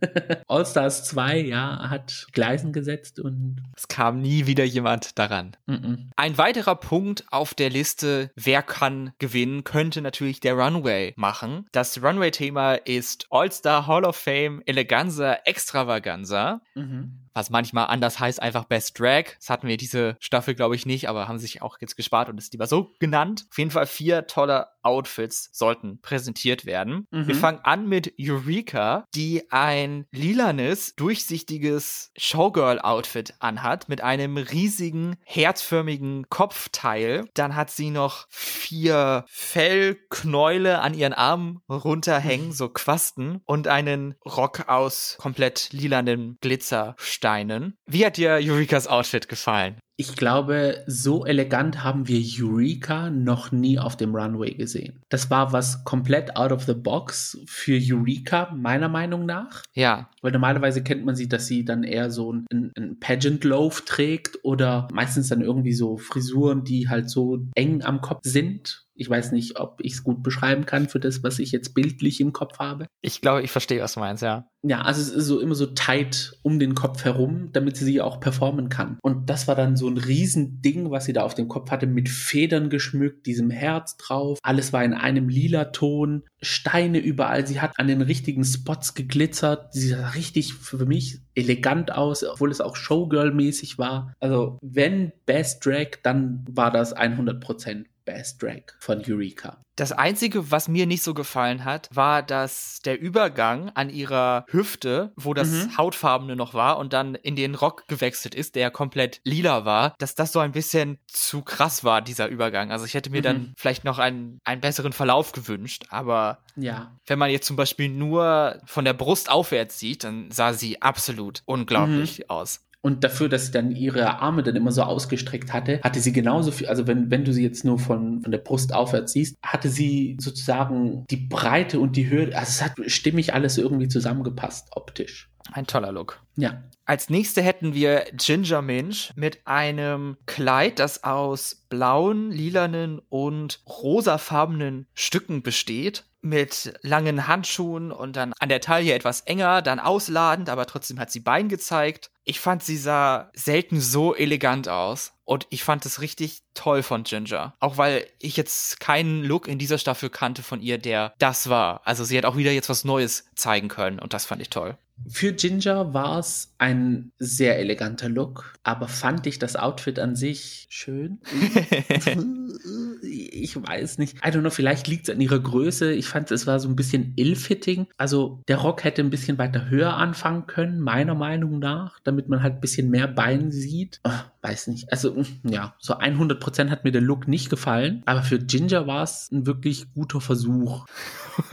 [0.48, 5.56] All Stars 2, ja, hat Gleisen gesetzt und es kam nie wieder jemand daran.
[5.66, 5.98] Mm -mm.
[6.16, 11.66] Ein weiterer Punkt auf der Liste, wer kann gewinnen, könnte natürlich der Runway machen.
[11.72, 16.60] Das Runway-Thema ist All Star Hall of Fame Eleganza Extravaganza.
[16.74, 19.24] Mhm was manchmal anders heißt, einfach Best Drag.
[19.38, 22.38] Das hatten wir diese Staffel, glaube ich, nicht, aber haben sich auch jetzt gespart und
[22.38, 23.44] es lieber so genannt.
[23.50, 27.06] Auf jeden Fall vier tolle Outfits sollten präsentiert werden.
[27.10, 27.26] Mhm.
[27.26, 36.28] Wir fangen an mit Eureka, die ein lilanes, durchsichtiges Showgirl-Outfit anhat mit einem riesigen, herzförmigen
[36.28, 37.28] Kopfteil.
[37.34, 44.68] Dann hat sie noch vier Fellknäule an ihren Armen runterhängen, so Quasten, und einen Rock
[44.68, 47.16] aus komplett lilanem Glitzerstein.
[47.16, 47.76] Steinen.
[47.86, 49.80] Wie hat dir Eurikas Outfit gefallen?
[49.98, 55.00] Ich glaube, so elegant haben wir Eureka noch nie auf dem Runway gesehen.
[55.08, 59.62] Das war was komplett out of the box für Eureka, meiner Meinung nach.
[59.72, 60.10] Ja.
[60.20, 64.38] Weil normalerweise kennt man sie, dass sie dann eher so ein, ein Pageant Loaf trägt
[64.44, 69.32] oder meistens dann irgendwie so Frisuren, die halt so eng am Kopf sind ich weiß
[69.32, 72.58] nicht, ob ich es gut beschreiben kann für das, was ich jetzt bildlich im Kopf
[72.58, 72.86] habe.
[73.02, 74.48] Ich glaube, ich verstehe, was du meinst, ja.
[74.62, 78.18] Ja, also es ist so immer so tight um den Kopf herum, damit sie auch
[78.18, 78.98] performen kann.
[79.00, 82.08] Und das war dann so ein Riesending, was sie da auf dem Kopf hatte, mit
[82.08, 84.38] Federn geschmückt, diesem Herz drauf.
[84.42, 87.46] Alles war in einem lila Ton, Steine überall.
[87.46, 89.72] Sie hat an den richtigen Spots geglitzert.
[89.72, 94.14] Sie sah richtig für mich elegant aus, obwohl es auch Showgirl-mäßig war.
[94.18, 99.58] Also wenn Best Drag, dann war das 100 Prozent Best Drag von Eureka.
[99.76, 105.12] Das Einzige, was mir nicht so gefallen hat, war, dass der Übergang an ihrer Hüfte,
[105.16, 105.76] wo das mhm.
[105.76, 110.14] Hautfarbene noch war und dann in den Rock gewechselt ist, der komplett lila war, dass
[110.14, 112.72] das so ein bisschen zu krass war, dieser Übergang.
[112.72, 113.24] Also ich hätte mir mhm.
[113.24, 116.96] dann vielleicht noch einen, einen besseren Verlauf gewünscht, aber ja.
[117.06, 121.42] wenn man jetzt zum Beispiel nur von der Brust aufwärts sieht, dann sah sie absolut
[121.44, 122.30] unglaublich mhm.
[122.30, 122.65] aus.
[122.86, 126.52] Und dafür, dass sie dann ihre Arme dann immer so ausgestreckt hatte, hatte sie genauso
[126.52, 129.68] viel, also wenn, wenn du sie jetzt nur von, von der Brust aufwärts siehst, hatte
[129.68, 135.28] sie sozusagen die Breite und die Höhe, also es hat stimmig alles irgendwie zusammengepasst, optisch.
[135.50, 136.20] Ein toller Look.
[136.36, 136.62] Ja.
[136.84, 144.86] Als nächste hätten wir Ginger Minch mit einem Kleid, das aus blauen, lilanen und rosafarbenen
[144.94, 150.66] Stücken besteht mit langen Handschuhen und dann an der Taille etwas enger, dann ausladend, aber
[150.66, 152.10] trotzdem hat sie Bein gezeigt.
[152.24, 155.12] Ich fand, sie sah selten so elegant aus.
[155.24, 157.54] Und ich fand es richtig toll von Ginger.
[157.58, 161.80] Auch weil ich jetzt keinen Look in dieser Staffel kannte von ihr, der das war.
[161.84, 164.78] Also sie hat auch wieder jetzt was Neues zeigen können und das fand ich toll.
[165.08, 170.66] Für Ginger war es ein sehr eleganter Look, aber fand ich das Outfit an sich
[170.70, 171.20] schön?
[173.32, 174.16] ich weiß nicht.
[174.18, 175.92] I don't know, vielleicht liegt es an ihrer Größe.
[175.92, 177.86] Ich fand, es war so ein bisschen ill-fitting.
[177.96, 182.42] Also der Rock hätte ein bisschen weiter höher anfangen können, meiner Meinung nach, damit man
[182.42, 184.00] halt ein bisschen mehr Bein sieht.
[184.04, 184.10] Oh,
[184.42, 184.90] weiß nicht.
[184.92, 189.30] Also ja, so 100% hat mir der Look nicht gefallen, aber für Ginger war es
[189.32, 190.86] ein wirklich guter Versuch.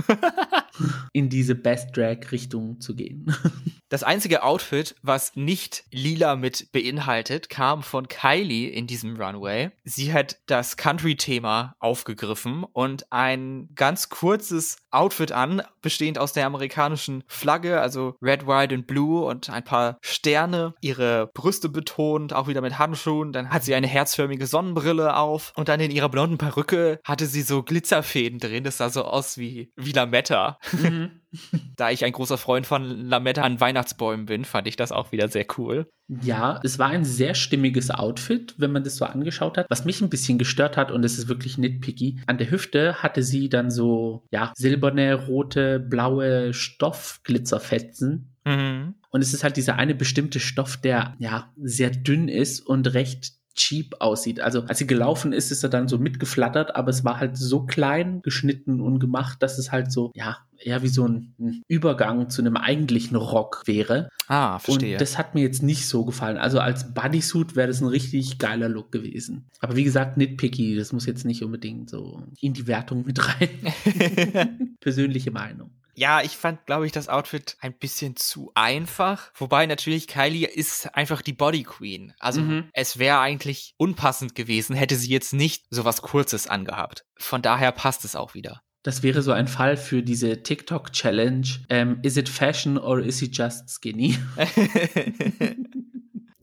[1.12, 3.34] in diese Best Drag Richtung zu gehen.
[3.94, 9.70] Das einzige Outfit, was nicht lila mit beinhaltet, kam von Kylie in diesem Runway.
[9.84, 17.24] Sie hat das Country-Thema aufgegriffen und ein ganz kurzes Outfit an, bestehend aus der amerikanischen
[17.28, 22.62] Flagge, also Red, White und Blue und ein paar Sterne, ihre Brüste betont, auch wieder
[22.62, 23.32] mit Handschuhen.
[23.32, 27.44] Dann hat sie eine herzförmige Sonnenbrille auf und dann in ihrer blonden Perücke hatte sie
[27.44, 28.64] so Glitzerfäden drin.
[28.64, 30.58] Das sah so aus wie, wie Lametta.
[30.72, 31.12] Mhm.
[31.76, 35.28] da ich ein großer Freund von Lametta an Weihnachtsbäumen bin, fand ich das auch wieder
[35.28, 35.88] sehr cool.
[36.22, 39.66] Ja, es war ein sehr stimmiges Outfit, wenn man das so angeschaut hat.
[39.70, 43.24] Was mich ein bisschen gestört hat, und es ist wirklich nitpicky, an der Hüfte hatte
[43.24, 48.36] sie dann so, ja, silberne, rote, blaue Stoffglitzerfetzen.
[48.46, 48.96] Mhm.
[49.10, 53.34] Und es ist halt dieser eine bestimmte Stoff, der ja sehr dünn ist und recht
[53.56, 54.40] cheap aussieht.
[54.40, 57.66] Also als sie gelaufen ist, ist er dann so mitgeflattert, aber es war halt so
[57.66, 62.42] klein geschnitten und gemacht, dass es halt so, ja, eher wie so ein, Übergang zu
[62.42, 64.10] einem eigentlichen Rock wäre.
[64.28, 64.94] Ah, verstehe.
[64.94, 66.38] Und das hat mir jetzt nicht so gefallen.
[66.38, 69.50] Also als Bodysuit wäre das ein richtig geiler Look gewesen.
[69.60, 74.76] Aber wie gesagt, nitpicky, das muss jetzt nicht unbedingt so in die Wertung mit rein.
[74.80, 75.72] Persönliche Meinung.
[75.96, 79.32] Ja, ich fand, glaube ich, das Outfit ein bisschen zu einfach.
[79.36, 82.14] Wobei natürlich Kylie ist einfach die Body Queen.
[82.20, 82.70] Also mhm.
[82.74, 87.06] es wäre eigentlich unpassend gewesen, hätte sie jetzt nicht so was Kurzes angehabt.
[87.18, 88.64] Von daher passt es auch wieder.
[88.84, 91.48] Das wäre so ein Fall für diese TikTok-Challenge.
[91.70, 94.18] Ähm, is it fashion or is it just skinny?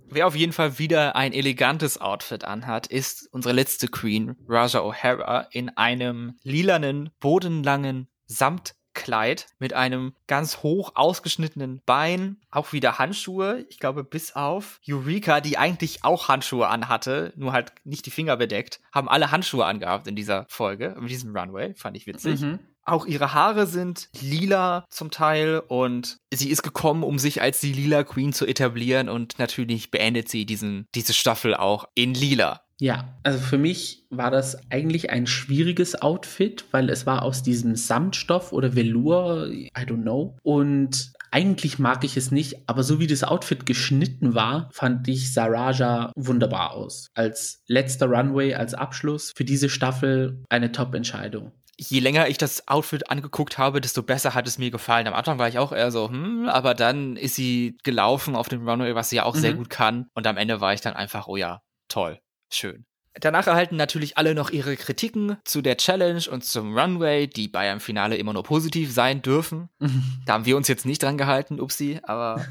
[0.09, 5.47] Wer auf jeden Fall wieder ein elegantes Outfit anhat, ist unsere letzte Queen, Raja O'Hara,
[5.53, 13.65] in einem lilanen, bodenlangen Samt Kleid mit einem ganz hoch ausgeschnittenen Bein, auch wieder Handschuhe,
[13.69, 18.37] ich glaube bis auf Eureka, die eigentlich auch Handschuhe anhatte, nur halt nicht die Finger
[18.37, 22.41] bedeckt, haben alle Handschuhe angehabt in dieser Folge, in diesem Runway, fand ich witzig.
[22.41, 22.59] Mhm.
[22.85, 27.73] Auch ihre Haare sind lila zum Teil und sie ist gekommen, um sich als die
[27.73, 32.63] Lila Queen zu etablieren und natürlich beendet sie diesen, diese Staffel auch in lila.
[32.81, 37.77] Ja, also für mich war das eigentlich ein schwieriges Outfit, weil es war aus diesem
[37.77, 40.39] Samtstoff oder Velour, I don't know.
[40.43, 45.35] Und eigentlich mag ich es nicht, aber so wie das Outfit geschnitten war, fand ich
[45.35, 47.09] Saraja wunderbar aus.
[47.15, 53.11] Als letzter Runway, als Abschluss für diese Staffel eine Top-Entscheidung je länger ich das Outfit
[53.11, 55.07] angeguckt habe, desto besser hat es mir gefallen.
[55.07, 58.69] Am Anfang war ich auch eher so, hm, aber dann ist sie gelaufen auf dem
[58.69, 59.41] Runway, was sie ja auch mhm.
[59.41, 60.07] sehr gut kann.
[60.13, 62.85] Und am Ende war ich dann einfach, oh ja, toll schön.
[63.15, 67.71] Danach erhalten natürlich alle noch ihre Kritiken zu der Challenge und zum Runway, die bei
[67.71, 69.69] einem Finale immer nur positiv sein dürfen.
[70.27, 72.45] da haben wir uns jetzt nicht dran gehalten, upsi, aber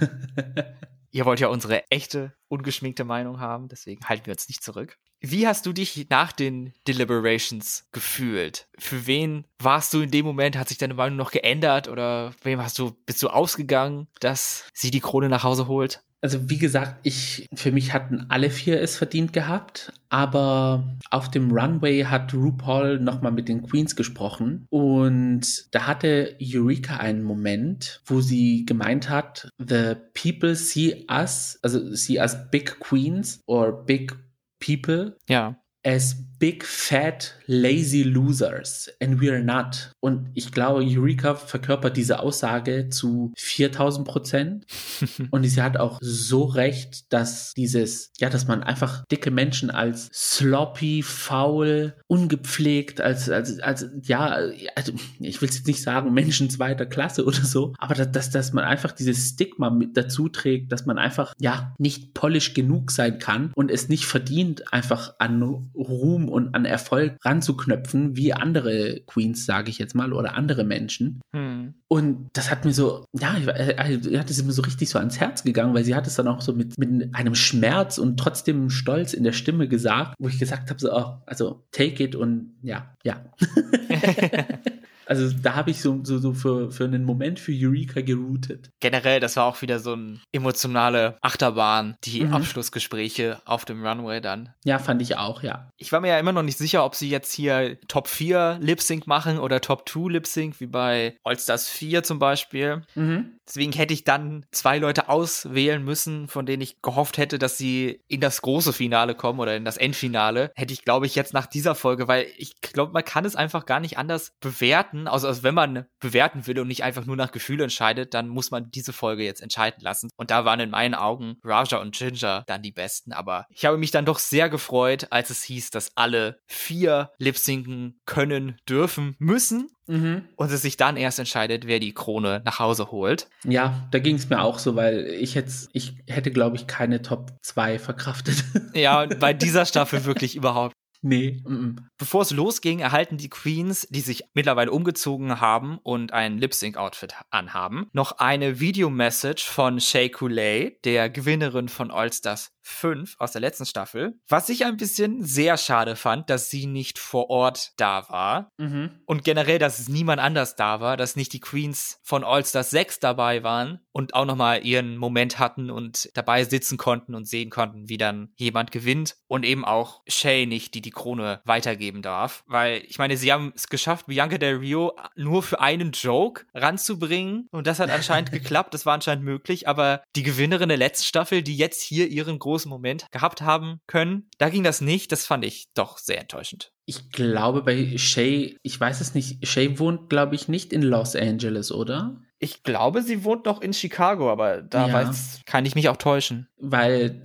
[1.12, 4.98] ihr wollt ja unsere echte, ungeschminkte Meinung haben, deswegen halten wir uns nicht zurück.
[5.22, 8.68] Wie hast du dich nach den Deliberations gefühlt?
[8.78, 10.58] Für wen warst du in dem Moment?
[10.58, 14.92] Hat sich deine Meinung noch geändert oder wem hast du, bist du ausgegangen, dass sie
[14.92, 16.04] die Krone nach Hause holt?
[16.22, 21.52] Also wie gesagt, ich für mich hatten alle vier es verdient gehabt, aber auf dem
[21.52, 28.20] Runway hat RuPaul nochmal mit den Queens gesprochen und da hatte Eureka einen Moment, wo
[28.20, 34.14] sie gemeint hat, the people see us, also see us big queens or big
[34.60, 35.16] people.
[35.30, 35.56] Ja.
[35.86, 39.92] As big, fat, lazy losers and we are not.
[40.00, 44.66] Und ich glaube, Eureka verkörpert diese Aussage zu 4000 Prozent.
[45.32, 50.10] und sie hat auch so recht, dass dieses, ja, dass man einfach dicke Menschen als
[50.14, 54.40] sloppy, faul, ungepflegt, als, als, als, ja,
[54.76, 58.54] also ich will jetzt nicht sagen Menschen zweiter Klasse oder so, aber dass, dass, dass
[58.54, 63.20] man einfach dieses Stigma mit dazu trägt, dass man einfach, ja, nicht polish genug sein
[63.20, 65.40] kann und es nicht verdient, einfach an
[65.76, 71.22] Ruhm und an Erfolg ranzuknöpfen, wie andere Queens, sage ich jetzt mal, oder andere Menschen.
[71.34, 71.74] Hm.
[71.88, 75.20] Und das hat mir so, ja, ich, äh, hat es mir so richtig so ans
[75.20, 78.70] Herz gegangen, weil sie hat es dann auch so mit, mit einem Schmerz und trotzdem
[78.70, 82.56] Stolz in der Stimme gesagt, wo ich gesagt habe, so, oh, also take it und
[82.62, 83.24] ja, ja.
[85.10, 88.70] Also da habe ich so, so, so für, für einen Moment für Eureka geroutet.
[88.80, 92.34] Generell, das war auch wieder so eine emotionale Achterbahn, die mhm.
[92.34, 94.54] Abschlussgespräche auf dem Runway dann.
[94.64, 95.72] Ja, fand ich auch, ja.
[95.78, 98.82] Ich war mir ja immer noch nicht sicher, ob sie jetzt hier Top 4 Lip
[98.82, 102.84] Sync machen oder Top 2 Lip Sync, wie bei All Stars 4 zum Beispiel.
[102.94, 103.39] Mhm.
[103.50, 108.00] Deswegen hätte ich dann zwei Leute auswählen müssen, von denen ich gehofft hätte, dass sie
[108.08, 110.52] in das große Finale kommen oder in das Endfinale.
[110.56, 113.66] Hätte ich, glaube ich, jetzt nach dieser Folge, weil ich glaube, man kann es einfach
[113.66, 115.08] gar nicht anders bewerten.
[115.08, 118.52] Also, also wenn man bewerten will und nicht einfach nur nach Gefühl entscheidet, dann muss
[118.52, 120.10] man diese Folge jetzt entscheiden lassen.
[120.16, 123.14] Und da waren in meinen Augen Raja und Ginger dann die besten.
[123.14, 128.00] Aber ich habe mich dann doch sehr gefreut, als es hieß, dass alle vier lip-sinken
[128.06, 129.70] können, dürfen, müssen.
[129.90, 130.30] Mhm.
[130.36, 133.28] Und es sich dann erst entscheidet, wer die Krone nach Hause holt.
[133.46, 137.02] Ja, da ging es mir auch so, weil ich hätte, ich hätte, glaube ich, keine
[137.02, 138.44] Top 2 verkraftet.
[138.74, 141.42] Ja, bei dieser Staffel wirklich überhaupt Nee.
[141.46, 141.76] Mm -mm.
[141.98, 147.88] Bevor es losging, erhalten die Queens, die sich mittlerweile umgezogen haben und ein Lip-Sync-Outfit anhaben,
[147.94, 153.66] noch eine Videomessage von Shay Coulee, der Gewinnerin von All Stars 5 aus der letzten
[153.66, 154.20] Staffel.
[154.28, 158.52] Was ich ein bisschen sehr schade fand, dass sie nicht vor Ort da war.
[158.58, 159.02] Mhm.
[159.06, 162.70] Und generell, dass es niemand anders da war, dass nicht die Queens von All Stars
[162.70, 167.50] 6 dabei waren und auch nochmal ihren Moment hatten und dabei sitzen konnten und sehen
[167.50, 169.18] konnten, wie dann jemand gewinnt.
[169.28, 172.44] Und eben auch Shay nicht, die die Krone weitergeben darf.
[172.48, 177.48] Weil, ich meine, sie haben es geschafft, Bianca Del Rio nur für einen Joke ranzubringen.
[177.52, 179.68] Und das hat anscheinend geklappt, das war anscheinend möglich.
[179.68, 183.80] Aber die Gewinnerin der letzten Staffel, die jetzt hier ihren großen großen Moment gehabt haben
[183.88, 184.30] können.
[184.38, 185.12] Da ging das nicht.
[185.12, 186.72] Das fand ich doch sehr enttäuschend.
[186.86, 191.16] Ich glaube bei Shay, ich weiß es nicht, Shay wohnt, glaube ich, nicht in Los
[191.16, 192.22] Angeles, oder?
[192.40, 194.94] Ich glaube, sie wohnt noch in Chicago, aber da ja.
[194.94, 196.48] weiß, kann ich mich auch täuschen.
[196.58, 197.22] Weil,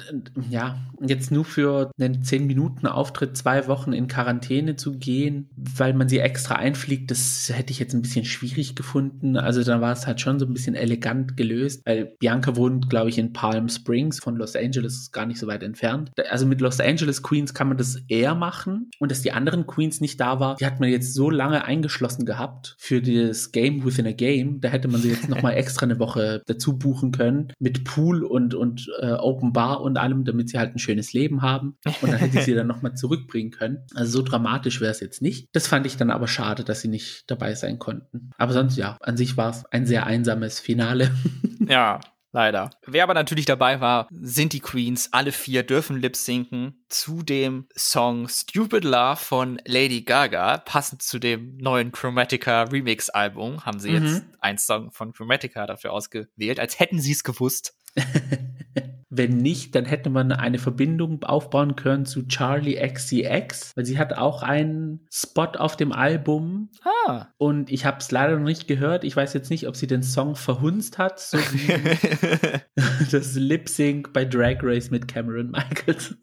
[0.51, 6.19] ja, jetzt nur für einen 10-Minuten-Auftritt zwei Wochen in Quarantäne zu gehen, weil man sie
[6.19, 9.37] extra einfliegt, das hätte ich jetzt ein bisschen schwierig gefunden.
[9.37, 13.09] Also da war es halt schon so ein bisschen elegant gelöst, weil Bianca wohnt, glaube
[13.09, 16.11] ich, in Palm Springs von Los Angeles, gar nicht so weit entfernt.
[16.31, 18.91] Also mit Los Angeles Queens kann man das eher machen.
[18.99, 22.25] Und dass die anderen Queens nicht da war, die hat man jetzt so lange eingeschlossen
[22.25, 24.61] gehabt für das Game within a Game.
[24.61, 28.55] Da hätte man sie jetzt nochmal extra eine Woche dazu buchen können mit Pool und,
[28.55, 31.77] und äh, Open Bar und allem, damit sie halt ein schönes Leben haben.
[32.03, 33.79] Und dann hätte ich sie dann nochmal zurückbringen können.
[33.95, 35.49] Also so dramatisch wäre es jetzt nicht.
[35.53, 38.31] Das fand ich dann aber schade, dass sie nicht dabei sein konnten.
[38.37, 41.11] Aber sonst ja, an sich war es ein sehr einsames Finale.
[41.67, 42.01] Ja,
[42.35, 42.71] Leider.
[42.85, 45.13] Wer aber natürlich dabei war, sind die Queens.
[45.13, 50.59] Alle vier dürfen lip sinken zu dem Song Stupid Love von Lady Gaga.
[50.59, 54.05] Passend zu dem neuen Chromatica Remix Album haben sie mhm.
[54.05, 57.79] jetzt einen Song von Chromatica dafür ausgewählt, als hätten sie es gewusst.
[59.17, 64.17] Wenn nicht, dann hätte man eine Verbindung aufbauen können zu Charlie XCX, weil sie hat
[64.17, 66.71] auch einen Spot auf dem Album.
[67.07, 67.27] Ah.
[67.39, 69.05] Und ich habe es leider noch nicht gehört.
[69.05, 72.61] Ich weiß jetzt nicht, ob sie den Song verhunzt hat, so wie
[73.11, 76.17] das Lip Sync bei Drag Race mit Cameron Michaels.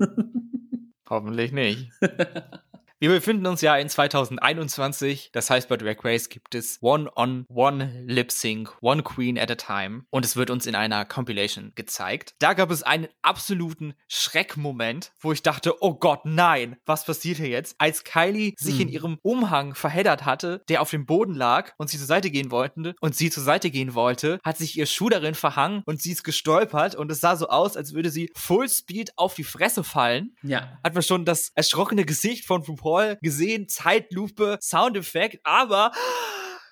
[1.10, 1.92] Hoffentlich nicht.
[3.02, 5.32] Wir befinden uns ja in 2021.
[5.34, 10.04] Das heißt, bei Drag Race gibt es One-on-One Lip Sync, One Queen at a Time.
[10.12, 12.36] Und es wird uns in einer Compilation gezeigt.
[12.38, 17.48] Da gab es einen absoluten Schreckmoment, wo ich dachte, oh Gott, nein, was passiert hier
[17.48, 17.74] jetzt?
[17.80, 18.82] Als Kylie sich hm.
[18.82, 22.52] in ihrem Umhang verheddert hatte, der auf dem Boden lag und sie zur Seite gehen
[22.52, 26.12] wollte und sie zur Seite gehen wollte, hat sich ihr Schuh darin verhangen und sie
[26.12, 29.84] ist gestolpert und es sah so aus, als würde sie Full Speed auf die Fresse
[29.84, 30.36] fallen.
[30.44, 30.78] Ja.
[30.84, 35.92] Hat man schon das erschrockene Gesicht von RuPaul Call gesehen, Zeitlupe, Soundeffekt, aber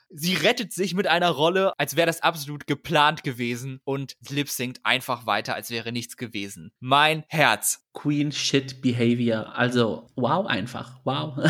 [0.09, 4.79] sie rettet sich mit einer Rolle, als wäre das absolut geplant gewesen und lip singt
[4.83, 6.71] einfach weiter, als wäre nichts gewesen.
[6.79, 7.85] Mein Herz.
[7.93, 9.55] Queen Shit Behavior.
[9.55, 10.99] Also, wow, einfach.
[11.03, 11.37] Wow.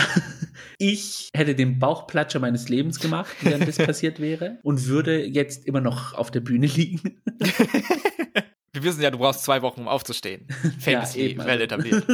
[0.78, 5.80] Ich hätte den Bauchplatscher meines Lebens gemacht, wenn das passiert wäre und würde jetzt immer
[5.80, 7.22] noch auf der Bühne liegen.
[8.74, 10.48] Wir wissen ja, du brauchst zwei Wochen, um aufzustehen.
[10.80, 11.46] Famous ja, eben.
[11.46, 12.06] well etabliert.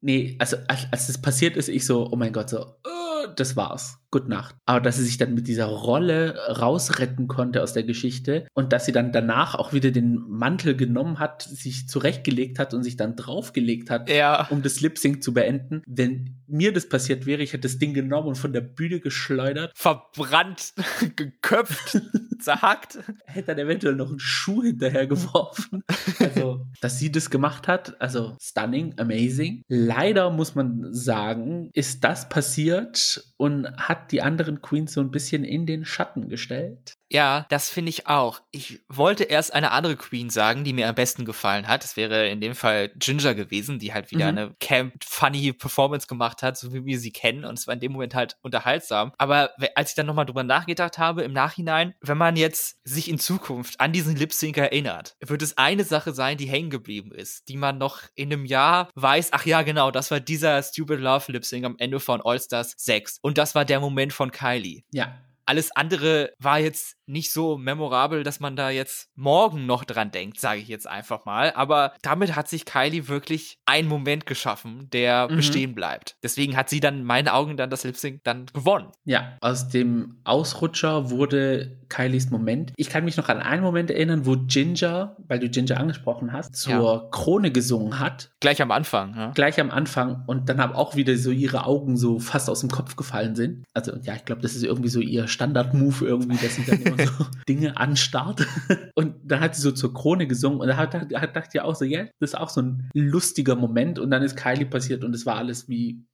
[0.00, 3.56] Nee, also als, als das passiert ist, ich so, oh mein Gott, so, oh, das
[3.56, 3.98] war's.
[4.10, 4.56] Good Nacht.
[4.66, 8.84] Aber dass sie sich dann mit dieser Rolle rausretten konnte aus der Geschichte und dass
[8.84, 13.16] sie dann danach auch wieder den Mantel genommen hat, sich zurechtgelegt hat und sich dann
[13.16, 14.48] draufgelegt hat, ja.
[14.50, 15.82] um das Lip Sync zu beenden.
[15.86, 19.72] Wenn mir das passiert wäre, ich hätte das Ding genommen und von der Bühne geschleudert.
[19.76, 20.74] Verbrannt,
[21.16, 22.00] geköpft,
[22.40, 22.98] zerhackt.
[23.26, 25.84] Hätte dann eventuell noch einen Schuh hinterher geworfen.
[26.18, 29.62] Also, dass sie das gemacht hat, also stunning, amazing.
[29.68, 35.44] Leider muss man sagen, ist das passiert und hat die anderen Queens so ein bisschen
[35.44, 36.99] in den Schatten gestellt.
[37.10, 38.40] Ja, das finde ich auch.
[38.52, 41.82] Ich wollte erst eine andere Queen sagen, die mir am besten gefallen hat.
[41.82, 44.38] Das wäre in dem Fall Ginger gewesen, die halt wieder mhm.
[44.38, 47.44] eine camp funny Performance gemacht hat, so wie wir sie kennen.
[47.44, 49.12] Und es war in dem Moment halt unterhaltsam.
[49.18, 53.18] Aber als ich dann nochmal drüber nachgedacht habe, im Nachhinein, wenn man jetzt sich in
[53.18, 57.48] Zukunft an diesen Lip Sync erinnert, wird es eine Sache sein, die hängen geblieben ist,
[57.48, 61.32] die man noch in einem Jahr weiß, ach ja, genau, das war dieser Stupid Love
[61.32, 63.18] Lip Sync am Ende von All Stars 6.
[63.20, 64.84] Und das war der Moment von Kylie.
[64.92, 65.20] Ja
[65.50, 70.38] alles andere war jetzt nicht so memorabel, dass man da jetzt morgen noch dran denkt,
[70.38, 71.52] sage ich jetzt einfach mal.
[71.54, 75.36] Aber damit hat sich Kylie wirklich einen Moment geschaffen, der mhm.
[75.36, 76.14] bestehen bleibt.
[76.22, 78.92] Deswegen hat sie dann in meinen Augen dann das Lip Sync dann gewonnen.
[79.04, 82.72] Ja, aus dem Ausrutscher wurde Kylies Moment.
[82.76, 86.54] Ich kann mich noch an einen Moment erinnern, wo Ginger, weil du Ginger angesprochen hast,
[86.54, 87.08] zur ja.
[87.10, 88.30] Krone gesungen hat.
[88.38, 89.16] Gleich am Anfang.
[89.16, 89.30] Ja.
[89.32, 92.70] Gleich am Anfang und dann aber auch wieder so ihre Augen so fast aus dem
[92.70, 93.64] Kopf gefallen sind.
[93.74, 97.06] Also ja, ich glaube, das ist irgendwie so ihr Standard-Move irgendwie, dass sie dann immer
[97.06, 98.46] so Dinge anstarrt.
[98.94, 101.74] Und dann hat sie so zur Krone gesungen und da hat, hat, dachte ich auch
[101.74, 105.14] so, ja, das ist auch so ein lustiger Moment und dann ist Kylie passiert und
[105.14, 106.04] es war alles wie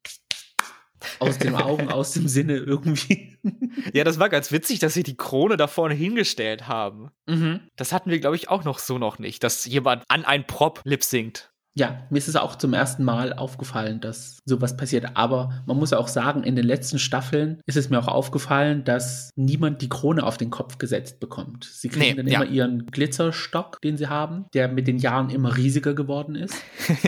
[1.19, 3.37] aus den Augen, aus dem Sinne irgendwie.
[3.93, 7.11] Ja, das war ganz witzig, dass sie die Krone da vorne hingestellt haben.
[7.27, 7.61] Mhm.
[7.77, 10.81] Das hatten wir, glaube ich, auch noch so noch nicht, dass jemand an ein Prop
[10.85, 11.53] lip singt.
[11.77, 15.11] Ja, mir ist es auch zum ersten Mal aufgefallen, dass sowas passiert.
[15.15, 19.31] Aber man muss auch sagen, in den letzten Staffeln ist es mir auch aufgefallen, dass
[19.37, 21.65] niemand die Krone auf den Kopf gesetzt bekommt.
[21.65, 22.41] Sie kriegen nee, dann ja.
[22.41, 26.55] immer ihren Glitzerstock, den sie haben, der mit den Jahren immer riesiger geworden ist.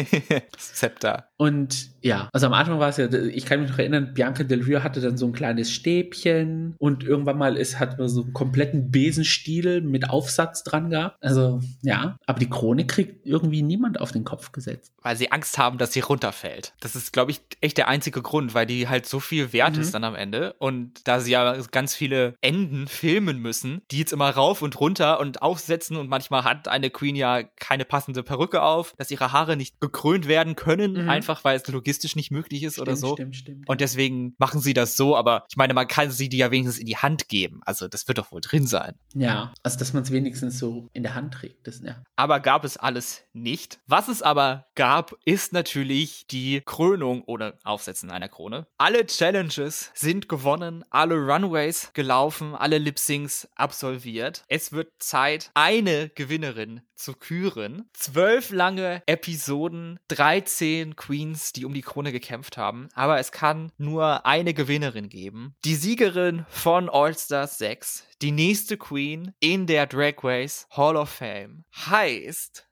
[0.58, 1.28] Zepter.
[1.38, 4.62] Und ja, also am Anfang war es ja, ich kann mich noch erinnern, Bianca Del
[4.62, 8.32] Rio hatte dann so ein kleines Stäbchen und irgendwann mal ist, hat man so einen
[8.32, 11.16] kompletten Besenstiel mit Aufsatz dran gehabt.
[11.20, 14.92] Also ja, aber die Krone kriegt irgendwie niemand auf den Kopf gesetzt.
[15.02, 16.74] Weil sie Angst haben, dass sie runterfällt.
[16.80, 19.82] Das ist, glaube ich, echt der einzige Grund, weil die halt so viel wert mhm.
[19.82, 24.12] ist dann am Ende und da sie ja ganz viele Enden filmen müssen, die jetzt
[24.12, 28.62] immer rauf und runter und aufsetzen und manchmal hat eine Queen ja keine passende Perücke
[28.62, 31.08] auf, dass ihre Haare nicht gekrönt werden können, mhm.
[31.08, 33.14] einfach weil es logistisch nicht möglich ist stimmt, oder so.
[33.14, 33.68] Stimmt, stimmt.
[33.68, 36.78] Und deswegen machen sie das so, aber ich meine, man kann sie die ja wenigstens
[36.78, 37.60] in die Hand geben.
[37.64, 38.94] Also das wird doch wohl drin sein.
[39.14, 41.66] Ja, also dass man es wenigstens so in der Hand trägt.
[41.66, 42.02] Das, ja.
[42.16, 43.78] Aber gab es alles nicht.
[43.86, 48.66] Was es aber gab, ist natürlich die Krönung oder Aufsetzen einer Krone.
[48.78, 54.44] Alle Challenges sind gewonnen, alle Runways gelaufen, alle Lip-Syncs absolviert.
[54.48, 57.88] Es wird Zeit, eine Gewinnerin zu küren.
[57.92, 62.88] Zwölf lange Episoden, 13 Queens, die um die Krone gekämpft haben.
[62.94, 65.54] Aber es kann nur eine Gewinnerin geben.
[65.64, 71.08] Die Siegerin von All Stars 6, die nächste Queen in der Drag Race Hall of
[71.08, 72.67] Fame, heißt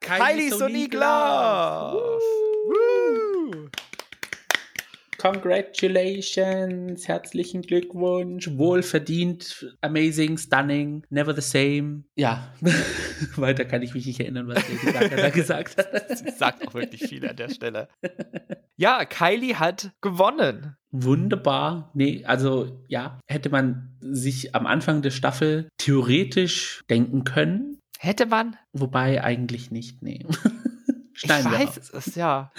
[0.00, 0.88] Kylie, Kylie.
[5.18, 12.04] Congratulations, herzlichen Glückwunsch, wohlverdient, amazing, stunning, never the same.
[12.14, 12.54] Ja,
[13.36, 16.16] weiter kann ich mich nicht erinnern, was der gesagt, gesagt hat.
[16.16, 17.88] Sie sagt auch wirklich viel an der Stelle.
[18.76, 20.76] Ja, Kylie hat gewonnen.
[20.92, 21.90] Wunderbar.
[21.94, 27.77] Nee, also ja, hätte man sich am Anfang der Staffel theoretisch denken können.
[27.98, 28.56] Hätte man?
[28.72, 30.24] Wobei eigentlich nicht, nee.
[31.12, 32.52] Schneiden ich weiß es, ja.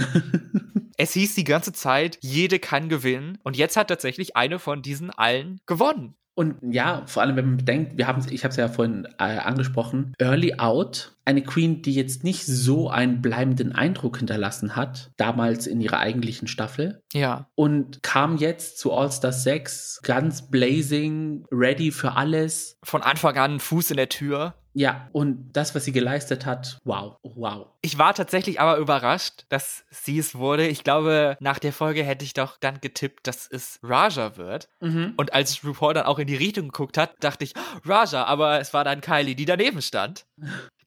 [0.98, 3.38] es hieß die ganze Zeit, jede kann gewinnen.
[3.44, 6.16] Und jetzt hat tatsächlich eine von diesen allen gewonnen.
[6.36, 9.24] Und ja, vor allem, wenn man bedenkt, wir haben ich habe es ja vorhin äh,
[9.24, 15.68] angesprochen, Early Out, eine Queen, die jetzt nicht so einen bleibenden Eindruck hinterlassen hat, damals
[15.68, 17.02] in ihrer eigentlichen Staffel.
[17.12, 17.50] Ja.
[17.56, 22.78] Und kam jetzt zu All Star 6 ganz blazing, ready für alles.
[22.84, 24.56] Von Anfang an Fuß in der Tür.
[24.80, 27.68] Ja, und das, was sie geleistet hat, wow, wow.
[27.82, 30.68] Ich war tatsächlich aber überrascht, dass sie es wurde.
[30.68, 34.70] Ich glaube, nach der Folge hätte ich doch dann getippt, dass es Raja wird.
[34.80, 35.16] Mhm.
[35.18, 37.54] Und als RuPaul dann auch in die Richtung geguckt hat, dachte ich,
[37.84, 40.26] Raja, aber es war dann Kylie, die daneben stand.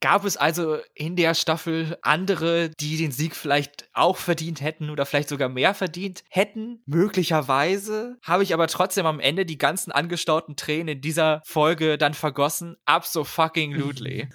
[0.02, 5.06] Gab es also in der Staffel andere, die den Sieg vielleicht auch verdient hätten oder
[5.06, 6.82] vielleicht sogar mehr verdient hätten?
[6.86, 8.16] Möglicherweise.
[8.20, 12.76] Habe ich aber trotzdem am Ende die ganzen angestauten Tränen in dieser Folge dann vergossen.
[12.84, 14.28] Abso fucking lutely.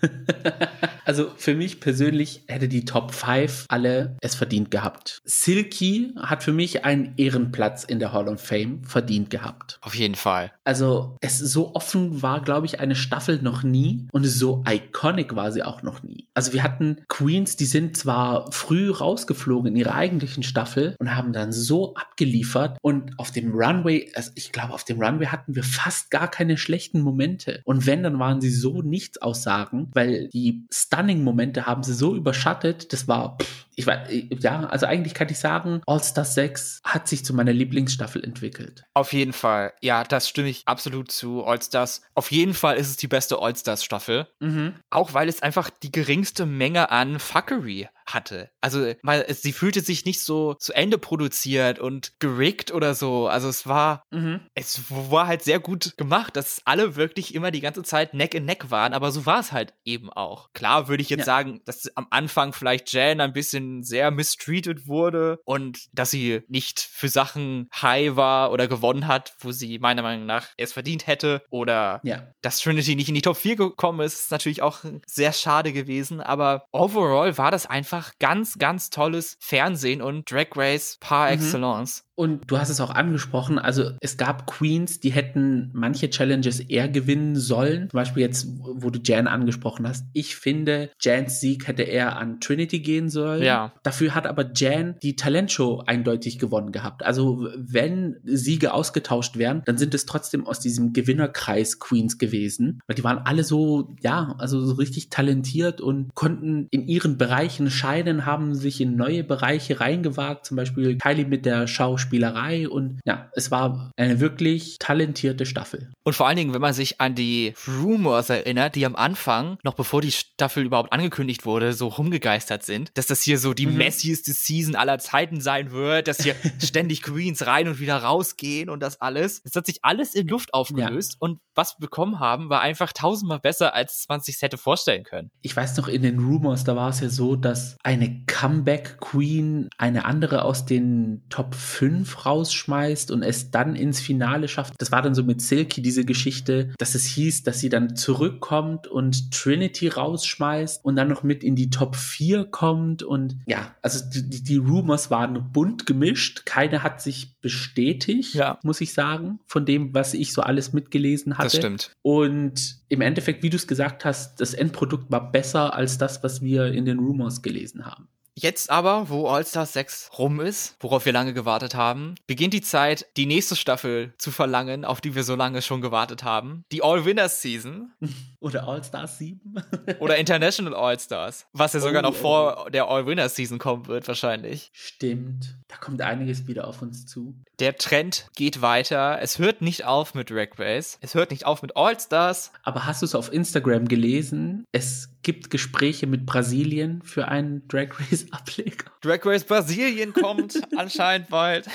[1.05, 5.21] also für mich persönlich hätte die Top 5 alle es verdient gehabt.
[5.25, 9.79] Silky hat für mich einen Ehrenplatz in der Hall of Fame verdient gehabt.
[9.81, 10.53] Auf jeden Fall.
[10.63, 15.51] Also es so offen war, glaube ich, eine Staffel noch nie und so iconic war
[15.51, 16.27] sie quasi auch noch nie.
[16.33, 21.33] Also wir hatten Queens, die sind zwar früh rausgeflogen in ihrer eigentlichen Staffel und haben
[21.33, 25.63] dann so abgeliefert und auf dem Runway, also ich glaube, auf dem Runway hatten wir
[25.63, 27.61] fast gar keine schlechten Momente.
[27.65, 32.93] Und wenn, dann waren sie so nichts aussagen, weil die Stunning-Momente haben sie so überschattet,
[32.93, 34.09] das war pff, ich weiß,
[34.39, 38.83] ja, also eigentlich kann ich sagen, All-Star 6 hat sich zu meiner Lieblingsstaffel entwickelt.
[38.95, 39.71] Auf jeden Fall.
[39.81, 41.45] Ja, das stimme ich absolut zu.
[41.45, 42.01] All-Stars.
[42.15, 44.27] Auf jeden Fall ist es die beste All-Stars-Staffel.
[44.39, 44.73] Mhm.
[44.89, 48.49] Auch weil es einfach die geringste Menge an Fuckery hatte.
[48.61, 53.27] Also mal, es, sie fühlte sich nicht so zu Ende produziert und gerickt oder so.
[53.27, 54.41] Also es war, mhm.
[54.55, 58.45] es war halt sehr gut gemacht, dass alle wirklich immer die ganze Zeit Neck in
[58.45, 60.49] Neck waren, aber so war es halt eben auch.
[60.53, 61.25] Klar würde ich jetzt ja.
[61.25, 66.79] sagen, dass am Anfang vielleicht Jan ein bisschen sehr mistreated wurde und dass sie nicht
[66.79, 71.43] für Sachen high war oder gewonnen hat, wo sie meiner Meinung nach es verdient hätte
[71.49, 72.27] oder ja.
[72.41, 76.21] dass Trinity nicht in die Top 4 gekommen ist, ist natürlich auch sehr schade gewesen,
[76.21, 81.33] aber overall war das einfach ganz, ganz tolles Fernsehen und Drag Race par mhm.
[81.33, 82.06] excellence.
[82.17, 86.89] Und du hast es auch angesprochen, also es gab Queens, die hätten manche Challenges eher
[86.89, 87.91] gewinnen sollen.
[87.91, 90.07] Zum Beispiel jetzt, wo du Jan angesprochen hast.
[90.13, 93.43] Ich finde, Jans Sieg hätte eher an Trinity gehen sollen.
[93.43, 93.71] Ja.
[93.83, 97.05] Dafür hat aber Jan die Talentshow eindeutig gewonnen gehabt.
[97.05, 102.79] Also wenn Siege ausgetauscht wären, dann sind es trotzdem aus diesem Gewinnerkreis Queens gewesen.
[102.87, 107.69] Weil die waren alle so, ja, also so richtig talentiert und konnten in ihren Bereichen
[107.69, 110.47] scheinen, haben sich in neue Bereiche reingewagt.
[110.47, 115.91] Zum Beispiel Kylie mit der Schauspielerin Spielerei und ja, es war eine wirklich talentierte Staffel.
[116.03, 119.73] Und vor allen Dingen, wenn man sich an die Rumors erinnert, die am Anfang, noch
[119.73, 123.77] bevor die Staffel überhaupt angekündigt wurde, so rumgegeistert sind, dass das hier so die mhm.
[123.77, 128.81] messieste Season aller Zeiten sein wird, dass hier ständig Queens rein und wieder rausgehen und
[128.81, 129.41] das alles.
[129.43, 131.17] Es hat sich alles in Luft aufgelöst ja.
[131.19, 135.31] und was wir bekommen haben, war einfach tausendmal besser, als man sich hätte vorstellen können.
[135.41, 140.05] Ich weiß noch, in den Rumors, da war es ja so, dass eine Comeback-Queen eine
[140.05, 144.73] andere aus den Top 5 5 rausschmeißt und es dann ins Finale schafft.
[144.77, 148.87] Das war dann so mit Silky diese Geschichte, dass es hieß, dass sie dann zurückkommt
[148.87, 154.03] und Trinity rausschmeißt und dann noch mit in die Top 4 kommt und ja, also
[154.09, 156.45] die, die Rumors waren bunt gemischt.
[156.45, 158.59] Keine hat sich bestätigt, ja.
[158.63, 161.47] muss ich sagen, von dem, was ich so alles mitgelesen hatte.
[161.47, 161.91] Das stimmt.
[162.01, 166.41] Und im Endeffekt, wie du es gesagt hast, das Endprodukt war besser als das, was
[166.41, 168.07] wir in den Rumors gelesen haben.
[168.39, 173.07] Jetzt aber, wo All-Stars 6 rum ist, worauf wir lange gewartet haben, beginnt die Zeit,
[173.17, 176.63] die nächste Staffel zu verlangen, auf die wir so lange schon gewartet haben.
[176.71, 177.91] Die All-Winners Season.
[178.39, 179.55] Oder All-Stars 7.
[179.99, 181.47] Oder International All-Stars.
[181.51, 182.69] Was ja sogar oh, noch vor oh.
[182.69, 184.69] der All-Winners Season kommen wird, wahrscheinlich.
[184.71, 185.57] Stimmt.
[185.67, 187.33] Da kommt einiges wieder auf uns zu.
[187.59, 189.17] Der Trend geht weiter.
[189.19, 190.99] Es hört nicht auf mit Drag Race.
[191.01, 192.51] Es hört nicht auf mit All-Stars.
[192.61, 194.63] Aber hast du es auf Instagram gelesen?
[194.71, 198.91] Es gibt Gespräche mit Brasilien für einen Drag Race Ableger.
[199.01, 201.67] Drag Race Brasilien kommt anscheinend bald.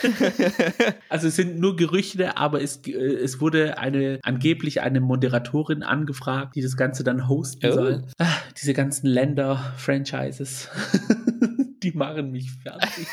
[1.09, 6.55] also es sind nur Gerüchte, aber es, äh, es wurde eine angeblich eine Moderatorin angefragt,
[6.55, 7.73] die das Ganze dann hosten oh.
[7.73, 8.05] soll.
[8.19, 10.69] Ah, diese ganzen Länder-Franchises,
[11.83, 13.09] die machen mich fertig.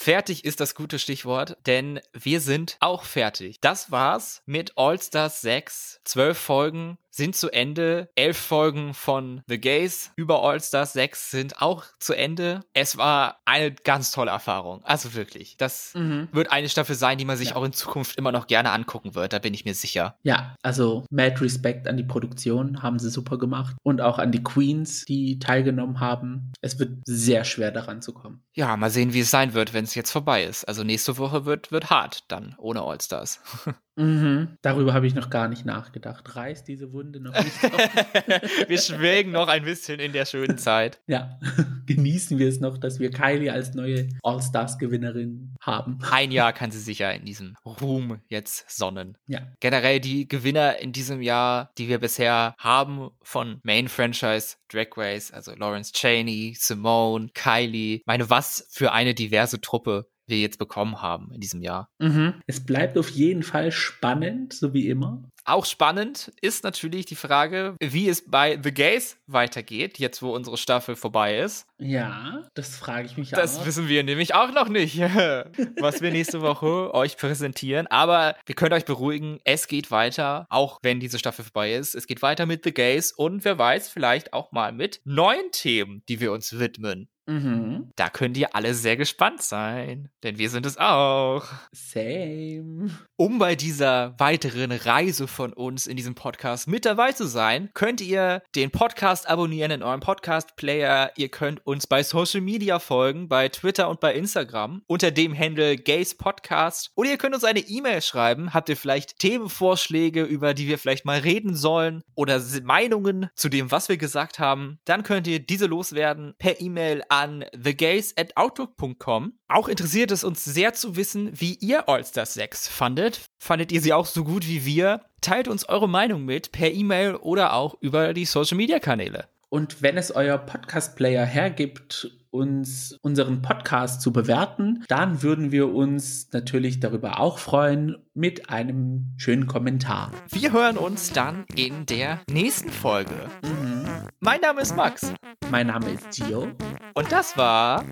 [0.00, 3.60] Fertig ist das gute Stichwort, denn wir sind auch fertig.
[3.60, 6.02] Das war's mit All Stars 6.
[6.04, 8.08] Zwölf Folgen, sind zu Ende.
[8.14, 12.60] Elf Folgen von The Gays über All Stars 6 sind auch zu Ende.
[12.72, 14.82] Es war eine ganz tolle Erfahrung.
[14.84, 15.56] Also wirklich.
[15.58, 16.28] Das mhm.
[16.32, 17.56] wird eine Staffel sein, die man sich ja.
[17.56, 19.32] auch in Zukunft immer noch gerne angucken wird.
[19.32, 20.16] Da bin ich mir sicher.
[20.22, 22.82] Ja, also mad Respect an die Produktion.
[22.82, 23.76] Haben sie super gemacht.
[23.82, 26.52] Und auch an die Queens, die teilgenommen haben.
[26.60, 28.42] Es wird sehr schwer daran zu kommen.
[28.54, 30.64] Ja, mal sehen, wie es sein wird, wenn es jetzt vorbei ist.
[30.64, 33.40] Also nächste Woche wird, wird hart dann ohne All Stars.
[33.98, 34.56] Mhm.
[34.62, 36.36] Darüber habe ich noch gar nicht nachgedacht.
[36.36, 37.62] Reißt diese Wunde noch nicht
[38.68, 41.00] wir schwelgen noch ein bisschen in der schönen Zeit.
[41.06, 41.38] Ja,
[41.86, 45.98] genießen wir es noch, dass wir Kylie als neue All-Stars-Gewinnerin haben.
[46.10, 49.16] Ein Jahr kann sie sich ja in diesem Ruhm jetzt sonnen.
[49.26, 49.40] Ja.
[49.60, 55.54] Generell die Gewinner in diesem Jahr, die wir bisher haben von Main-Franchise Drag Race, also
[55.54, 58.02] Lawrence Cheney, Simone, Kylie.
[58.06, 61.88] Meine, was für eine diverse Truppe wir jetzt bekommen haben in diesem Jahr.
[61.98, 62.34] Mhm.
[62.46, 65.22] Es bleibt auf jeden Fall spannend, so wie immer.
[65.48, 70.58] Auch spannend ist natürlich die Frage, wie es bei The Gays weitergeht, jetzt wo unsere
[70.58, 71.66] Staffel vorbei ist.
[71.78, 73.40] Ja, das frage ich mich auch.
[73.40, 74.98] Das wissen wir nämlich auch noch nicht,
[75.80, 77.86] was wir nächste Woche euch präsentieren.
[77.86, 81.94] Aber wir können euch beruhigen, es geht weiter, auch wenn diese Staffel vorbei ist.
[81.94, 86.02] Es geht weiter mit The Gays und wer weiß, vielleicht auch mal mit neuen Themen,
[86.10, 87.08] die wir uns widmen.
[87.28, 87.90] Mhm.
[87.94, 91.44] Da könnt ihr alle sehr gespannt sein, denn wir sind es auch.
[91.72, 92.90] Same.
[93.16, 98.00] Um bei dieser weiteren Reise von uns in diesem Podcast mit dabei zu sein, könnt
[98.00, 101.12] ihr den Podcast abonnieren in eurem Podcast-Player.
[101.16, 105.76] Ihr könnt uns bei Social Media folgen, bei Twitter und bei Instagram unter dem Handle
[105.76, 106.92] Gays Podcast.
[106.94, 108.54] Oder ihr könnt uns eine E-Mail schreiben.
[108.54, 113.70] Habt ihr vielleicht Themenvorschläge, über die wir vielleicht mal reden sollen oder Meinungen zu dem,
[113.70, 114.78] was wir gesagt haben?
[114.86, 119.32] Dann könnt ihr diese loswerden per E-Mail an an thegays@outlook.com.
[119.48, 123.22] Auch interessiert es uns sehr zu wissen, wie ihr All-Stars 6 fandet.
[123.38, 125.02] Fandet ihr sie auch so gut wie wir?
[125.20, 129.26] Teilt uns eure Meinung mit per E-Mail oder auch über die Social Media Kanäle.
[129.48, 136.28] Und wenn es euer Podcast-Player hergibt, uns unseren Podcast zu bewerten, dann würden wir uns
[136.32, 140.12] natürlich darüber auch freuen mit einem schönen Kommentar.
[140.30, 143.14] Wir hören uns dann in der nächsten Folge.
[143.42, 143.86] Mhm.
[144.20, 145.12] Mein Name ist Max.
[145.50, 146.48] Mein Name ist Gio.
[146.94, 147.84] Und das war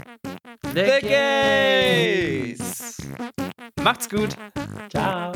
[0.74, 2.98] The, The Gays.
[3.82, 4.36] Macht's gut.
[4.90, 5.32] Ciao.